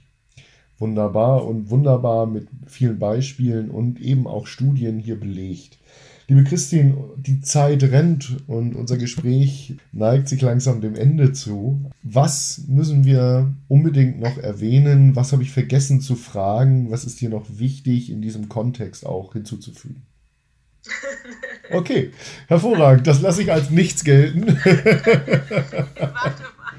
Wunderbar 0.79 1.45
und 1.45 1.71
wunderbar 1.71 2.27
mit 2.27 2.49
vielen 2.67 2.99
Beispielen 2.99 3.71
und 3.71 4.01
eben 4.01 4.27
auch 4.27 4.47
Studien 4.47 4.99
hier 4.99 5.19
belegt. 5.19 5.79
Liebe 6.31 6.45
Christine, 6.45 6.95
die 7.17 7.41
Zeit 7.41 7.83
rennt 7.85 8.37
und 8.47 8.77
unser 8.77 8.99
Gespräch 8.99 9.79
neigt 9.93 10.29
sich 10.29 10.43
langsam 10.43 10.83
dem 10.83 10.95
Ende 10.95 11.33
zu. 11.33 11.91
Was 12.03 12.65
müssen 12.69 13.07
wir 13.07 13.55
unbedingt 13.67 14.21
noch 14.21 14.37
erwähnen? 14.37 15.17
Was 15.17 15.33
habe 15.33 15.43
ich 15.43 15.51
vergessen 15.51 16.03
zu 16.03 16.17
fragen? 16.17 16.91
Was 16.91 17.07
ist 17.07 17.19
dir 17.23 17.31
noch 17.31 17.47
wichtig 17.59 18.11
in 18.11 18.21
diesem 18.21 18.51
Kontext 18.51 19.07
auch 19.07 19.33
hinzuzufügen? 19.33 20.03
Okay, 21.71 22.13
hervorragend. 22.47 23.07
Das 23.07 23.21
lasse 23.21 23.43
ich 23.43 23.53
als 23.53 23.69
nichts 23.69 24.03
gelten. 24.03 24.47
Warte 24.57 24.57
mal. 25.99 26.73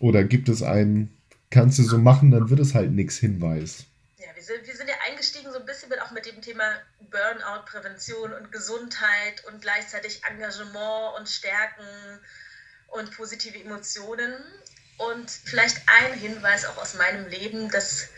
Oder 0.00 0.24
gibt 0.24 0.48
es 0.48 0.64
einen, 0.64 1.10
kannst 1.50 1.78
du 1.78 1.82
so 1.82 1.98
machen, 1.98 2.30
dann 2.30 2.50
wird 2.50 2.60
es 2.60 2.74
halt 2.74 2.92
nichts 2.92 3.16
Hinweis 3.16 3.86
sind, 4.48 4.66
wir 4.66 4.76
sind 4.76 4.88
ja 4.88 4.96
eingestiegen 5.06 5.52
so 5.52 5.58
ein 5.58 5.66
bisschen 5.66 5.90
mit, 5.90 6.00
auch 6.00 6.10
mit 6.10 6.24
dem 6.24 6.40
Thema 6.40 6.64
Burnout, 7.10 7.66
Prävention 7.66 8.32
und 8.32 8.50
Gesundheit 8.50 9.44
und 9.46 9.60
gleichzeitig 9.60 10.22
Engagement 10.24 11.18
und 11.18 11.28
Stärken 11.28 11.84
und 12.88 13.14
positive 13.14 13.58
Emotionen. 13.58 14.32
Und 14.96 15.30
vielleicht 15.30 15.80
ein 15.86 16.14
Hinweis 16.14 16.64
auch 16.64 16.78
aus 16.78 16.94
meinem 16.94 17.28
Leben, 17.28 17.70
dass 17.70 18.08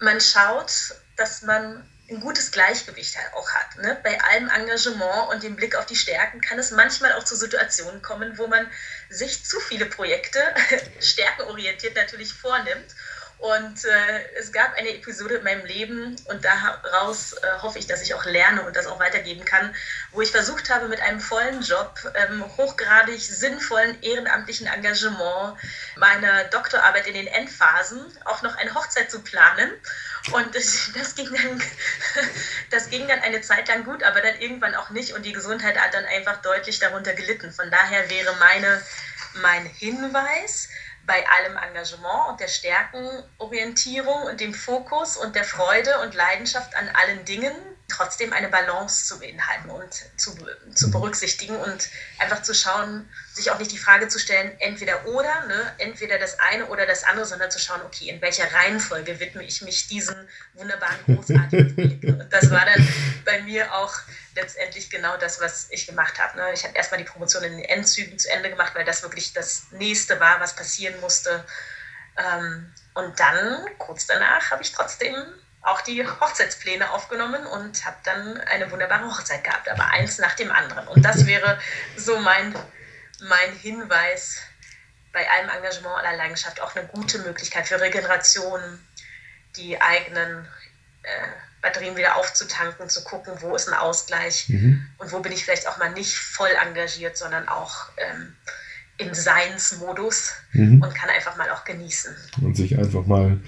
man 0.00 0.20
schaut, 0.20 0.94
dass 1.16 1.42
man 1.42 1.88
ein 2.10 2.20
gutes 2.20 2.50
Gleichgewicht 2.52 3.16
halt 3.16 3.32
auch 3.34 3.50
hat. 3.50 3.78
Ne? 3.78 3.98
Bei 4.02 4.20
allem 4.20 4.48
Engagement 4.48 5.30
und 5.30 5.42
dem 5.42 5.56
Blick 5.56 5.74
auf 5.74 5.86
die 5.86 5.96
Stärken 5.96 6.40
kann 6.40 6.58
es 6.58 6.70
manchmal 6.70 7.12
auch 7.14 7.24
zu 7.24 7.34
Situationen 7.34 8.02
kommen, 8.02 8.36
wo 8.36 8.46
man 8.46 8.70
sich 9.08 9.44
zu 9.44 9.58
viele 9.60 9.86
Projekte, 9.86 10.40
stärkenorientiert 11.00 11.96
natürlich, 11.96 12.32
vornimmt 12.32 12.94
und 13.38 13.84
äh, 13.84 14.38
es 14.38 14.52
gab 14.52 14.74
eine 14.74 14.94
Episode 14.94 15.34
in 15.34 15.44
meinem 15.44 15.66
Leben 15.66 16.16
und 16.26 16.44
daraus 16.44 17.34
äh, 17.34 17.46
hoffe 17.60 17.78
ich, 17.78 17.86
dass 17.86 18.00
ich 18.00 18.14
auch 18.14 18.24
lerne 18.24 18.62
und 18.62 18.74
das 18.74 18.86
auch 18.86 18.98
weitergeben 18.98 19.44
kann, 19.44 19.74
wo 20.12 20.22
ich 20.22 20.30
versucht 20.30 20.70
habe, 20.70 20.88
mit 20.88 21.00
einem 21.00 21.20
vollen 21.20 21.60
Job, 21.60 21.94
ähm, 22.14 22.44
hochgradig 22.56 23.20
sinnvollen 23.20 24.00
ehrenamtlichen 24.02 24.66
Engagement, 24.66 25.58
meine 25.96 26.48
Doktorarbeit 26.52 27.06
in 27.06 27.14
den 27.14 27.26
Endphasen 27.26 28.00
auch 28.24 28.40
noch 28.42 28.56
eine 28.56 28.74
Hochzeit 28.74 29.10
zu 29.10 29.20
planen. 29.20 29.70
Und 30.32 30.54
das, 30.54 31.14
ging 31.14 31.30
dann, 31.30 31.62
das 32.70 32.88
ging 32.88 33.06
dann 33.08 33.20
eine 33.20 33.42
Zeit 33.42 33.68
lang 33.68 33.84
gut, 33.84 34.02
aber 34.04 34.22
dann 34.22 34.40
irgendwann 34.40 34.74
auch 34.74 34.90
nicht 34.90 35.12
und 35.12 35.22
die 35.26 35.32
Gesundheit 35.32 35.78
hat 35.78 35.92
dann 35.92 36.06
einfach 36.06 36.40
deutlich 36.40 36.78
darunter 36.78 37.12
gelitten. 37.12 37.52
Von 37.52 37.70
daher 37.70 38.08
wäre 38.08 38.34
meine, 38.36 38.82
mein 39.34 39.66
Hinweis, 39.66 40.68
bei 41.06 41.24
allem 41.28 41.56
Engagement 41.56 42.30
und 42.30 42.40
der 42.40 42.48
Stärkenorientierung 42.48 44.22
und 44.22 44.40
dem 44.40 44.54
Fokus 44.54 45.16
und 45.16 45.36
der 45.36 45.44
Freude 45.44 46.00
und 46.00 46.14
Leidenschaft 46.14 46.74
an 46.76 46.88
allen 46.94 47.24
Dingen 47.24 47.54
trotzdem 47.88 48.32
eine 48.32 48.48
Balance 48.48 49.06
zu 49.06 49.18
beinhalten 49.18 49.68
und 49.68 49.92
zu, 50.16 50.34
zu 50.74 50.90
berücksichtigen 50.90 51.56
und 51.56 51.90
einfach 52.18 52.42
zu 52.42 52.54
schauen, 52.54 53.08
sich 53.34 53.50
auch 53.50 53.58
nicht 53.58 53.72
die 53.72 53.78
Frage 53.78 54.08
zu 54.08 54.18
stellen, 54.18 54.52
entweder 54.58 55.06
oder, 55.06 55.46
ne, 55.46 55.74
entweder 55.78 56.18
das 56.18 56.38
eine 56.38 56.66
oder 56.66 56.86
das 56.86 57.04
andere, 57.04 57.26
sondern 57.26 57.50
zu 57.50 57.58
schauen, 57.58 57.82
okay, 57.82 58.08
in 58.08 58.22
welcher 58.22 58.50
Reihenfolge 58.52 59.20
widme 59.20 59.44
ich 59.44 59.60
mich 59.62 59.86
diesen 59.86 60.16
wunderbaren, 60.54 60.98
großartigen 61.04 61.74
Projekten. 61.74 62.20
Und 62.22 62.32
das 62.32 62.50
war 62.50 62.64
dann 62.64 62.88
bei 63.24 63.42
mir 63.42 63.74
auch 63.74 63.94
letztendlich 64.34 64.88
genau 64.88 65.16
das, 65.18 65.40
was 65.40 65.68
ich 65.70 65.86
gemacht 65.86 66.18
habe. 66.18 66.38
Ne? 66.38 66.52
Ich 66.54 66.64
habe 66.64 66.74
erstmal 66.74 66.98
die 66.98 67.04
Promotion 67.04 67.44
in 67.44 67.56
den 67.58 67.64
Endzügen 67.64 68.18
zu 68.18 68.30
Ende 68.30 68.48
gemacht, 68.50 68.74
weil 68.74 68.84
das 68.84 69.02
wirklich 69.02 69.32
das 69.34 69.66
nächste 69.72 70.18
war, 70.20 70.40
was 70.40 70.56
passieren 70.56 70.98
musste. 71.00 71.44
Ähm, 72.16 72.72
und 72.94 73.20
dann, 73.20 73.66
kurz 73.78 74.06
danach, 74.06 74.50
habe 74.50 74.62
ich 74.62 74.72
trotzdem 74.72 75.14
auch 75.64 75.80
die 75.80 76.06
Hochzeitspläne 76.06 76.90
aufgenommen 76.90 77.46
und 77.46 77.84
habe 77.84 77.96
dann 78.04 78.38
eine 78.38 78.70
wunderbare 78.70 79.06
Hochzeit 79.06 79.42
gehabt, 79.42 79.68
aber 79.68 79.86
eins 79.88 80.18
nach 80.18 80.34
dem 80.34 80.52
anderen. 80.52 80.86
Und 80.88 81.02
das 81.02 81.26
wäre 81.26 81.58
so 81.96 82.18
mein, 82.18 82.54
mein 83.20 83.52
Hinweis 83.60 84.38
bei 85.12 85.28
allem 85.30 85.48
Engagement 85.48 85.96
aller 85.96 86.16
Leidenschaft, 86.16 86.60
auch 86.60 86.76
eine 86.76 86.86
gute 86.88 87.18
Möglichkeit 87.20 87.66
für 87.66 87.80
Regeneration, 87.80 88.60
die 89.56 89.80
eigenen 89.80 90.46
äh, 91.02 91.28
Batterien 91.62 91.96
wieder 91.96 92.16
aufzutanken, 92.16 92.90
zu 92.90 93.02
gucken, 93.04 93.32
wo 93.40 93.56
ist 93.56 93.68
ein 93.68 93.74
Ausgleich 93.74 94.48
mhm. 94.48 94.86
und 94.98 95.12
wo 95.12 95.20
bin 95.20 95.32
ich 95.32 95.44
vielleicht 95.44 95.66
auch 95.66 95.78
mal 95.78 95.90
nicht 95.92 96.14
voll 96.14 96.50
engagiert, 96.60 97.16
sondern 97.16 97.48
auch 97.48 97.88
ähm, 97.96 98.36
im 98.98 99.12
Seinsmodus 99.12 100.32
mhm. 100.52 100.80
und 100.80 100.94
kann 100.94 101.10
einfach 101.10 101.36
mal 101.36 101.50
auch 101.50 101.64
genießen. 101.64 102.12
Und 102.42 102.56
sich 102.56 102.78
einfach 102.78 103.06
mal, 103.06 103.40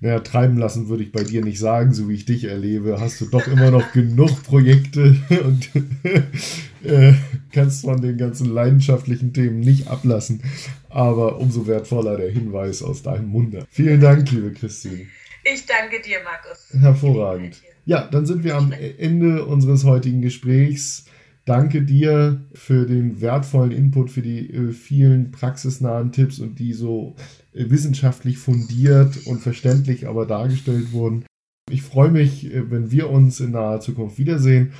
naja, 0.00 0.20
treiben 0.20 0.58
lassen 0.58 0.88
würde 0.88 1.02
ich 1.02 1.12
bei 1.12 1.24
dir 1.24 1.42
nicht 1.42 1.58
sagen, 1.58 1.94
so 1.94 2.08
wie 2.08 2.14
ich 2.14 2.26
dich 2.26 2.44
erlebe, 2.44 3.00
hast 3.00 3.20
du 3.20 3.26
doch 3.26 3.46
immer 3.46 3.70
noch 3.70 3.92
genug 3.92 4.42
Projekte 4.42 5.16
und 5.44 5.70
äh, 6.84 7.14
kannst 7.52 7.82
von 7.82 8.02
den 8.02 8.18
ganzen 8.18 8.52
leidenschaftlichen 8.52 9.32
Themen 9.32 9.60
nicht 9.60 9.88
ablassen. 9.88 10.42
Aber 10.90 11.38
umso 11.38 11.66
wertvoller 11.66 12.18
der 12.18 12.30
Hinweis 12.30 12.82
aus 12.82 13.02
deinem 13.02 13.28
Munde. 13.28 13.66
Vielen 13.70 14.00
Dank, 14.00 14.30
liebe 14.30 14.52
Christine. 14.52 15.06
Ich 15.42 15.64
danke 15.64 16.02
dir, 16.02 16.18
Markus. 16.22 16.68
Hervorragend. 16.78 17.62
Ja, 17.86 18.08
dann 18.08 18.26
sind 18.26 18.44
wir 18.44 18.56
am 18.56 18.72
Ende 18.72 19.46
unseres 19.46 19.84
heutigen 19.84 20.20
Gesprächs. 20.20 21.06
Danke 21.46 21.82
dir 21.82 22.44
für 22.54 22.86
den 22.86 23.20
wertvollen 23.20 23.70
Input, 23.70 24.10
für 24.10 24.20
die 24.20 24.50
äh, 24.50 24.72
vielen 24.72 25.30
praxisnahen 25.30 26.10
Tipps 26.10 26.40
und 26.40 26.58
die 26.58 26.72
so 26.72 27.14
äh, 27.52 27.70
wissenschaftlich 27.70 28.38
fundiert 28.38 29.28
und 29.28 29.40
verständlich 29.40 30.08
aber 30.08 30.26
dargestellt 30.26 30.90
wurden. 30.90 31.24
Ich 31.70 31.82
freue 31.82 32.10
mich, 32.10 32.52
äh, 32.52 32.68
wenn 32.68 32.90
wir 32.90 33.10
uns 33.10 33.38
in 33.38 33.52
naher 33.52 33.78
Zukunft 33.78 34.18
wiedersehen. 34.18 34.72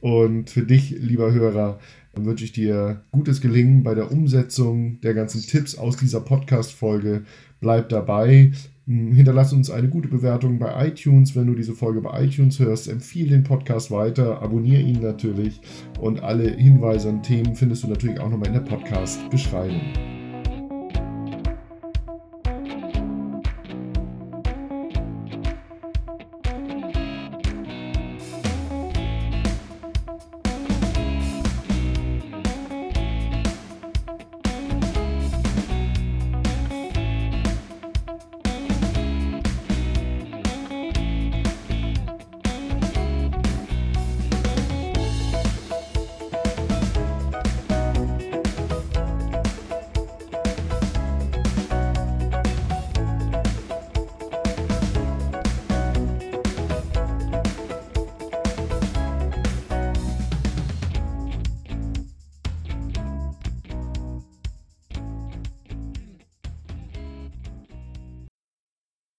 Und 0.00 0.48
für 0.48 0.62
dich, 0.62 0.92
lieber 0.98 1.30
Hörer, 1.30 1.78
wünsche 2.14 2.44
ich 2.46 2.52
dir 2.52 3.02
gutes 3.12 3.42
Gelingen 3.42 3.82
bei 3.82 3.94
der 3.94 4.10
Umsetzung 4.10 5.02
der 5.02 5.12
ganzen 5.12 5.42
Tipps 5.42 5.76
aus 5.76 5.98
dieser 5.98 6.20
Podcast-Folge. 6.20 7.24
Bleib 7.60 7.90
dabei, 7.90 8.52
hinterlass 8.86 9.52
uns 9.52 9.70
eine 9.70 9.88
gute 9.88 10.08
Bewertung 10.08 10.58
bei 10.58 10.88
iTunes, 10.88 11.34
wenn 11.34 11.46
du 11.46 11.54
diese 11.54 11.74
Folge 11.74 12.00
bei 12.00 12.24
iTunes 12.24 12.58
hörst. 12.58 12.88
Empfehle 12.88 13.30
den 13.30 13.44
Podcast 13.44 13.90
weiter, 13.90 14.42
abonniere 14.42 14.82
ihn 14.82 15.00
natürlich 15.00 15.60
und 16.00 16.22
alle 16.22 16.50
Hinweise 16.50 17.08
und 17.08 17.22
Themen 17.22 17.54
findest 17.56 17.84
du 17.84 17.88
natürlich 17.88 18.20
auch 18.20 18.30
nochmal 18.30 18.48
in 18.48 18.54
der 18.54 18.60
Podcast-Beschreibung. 18.60 20.13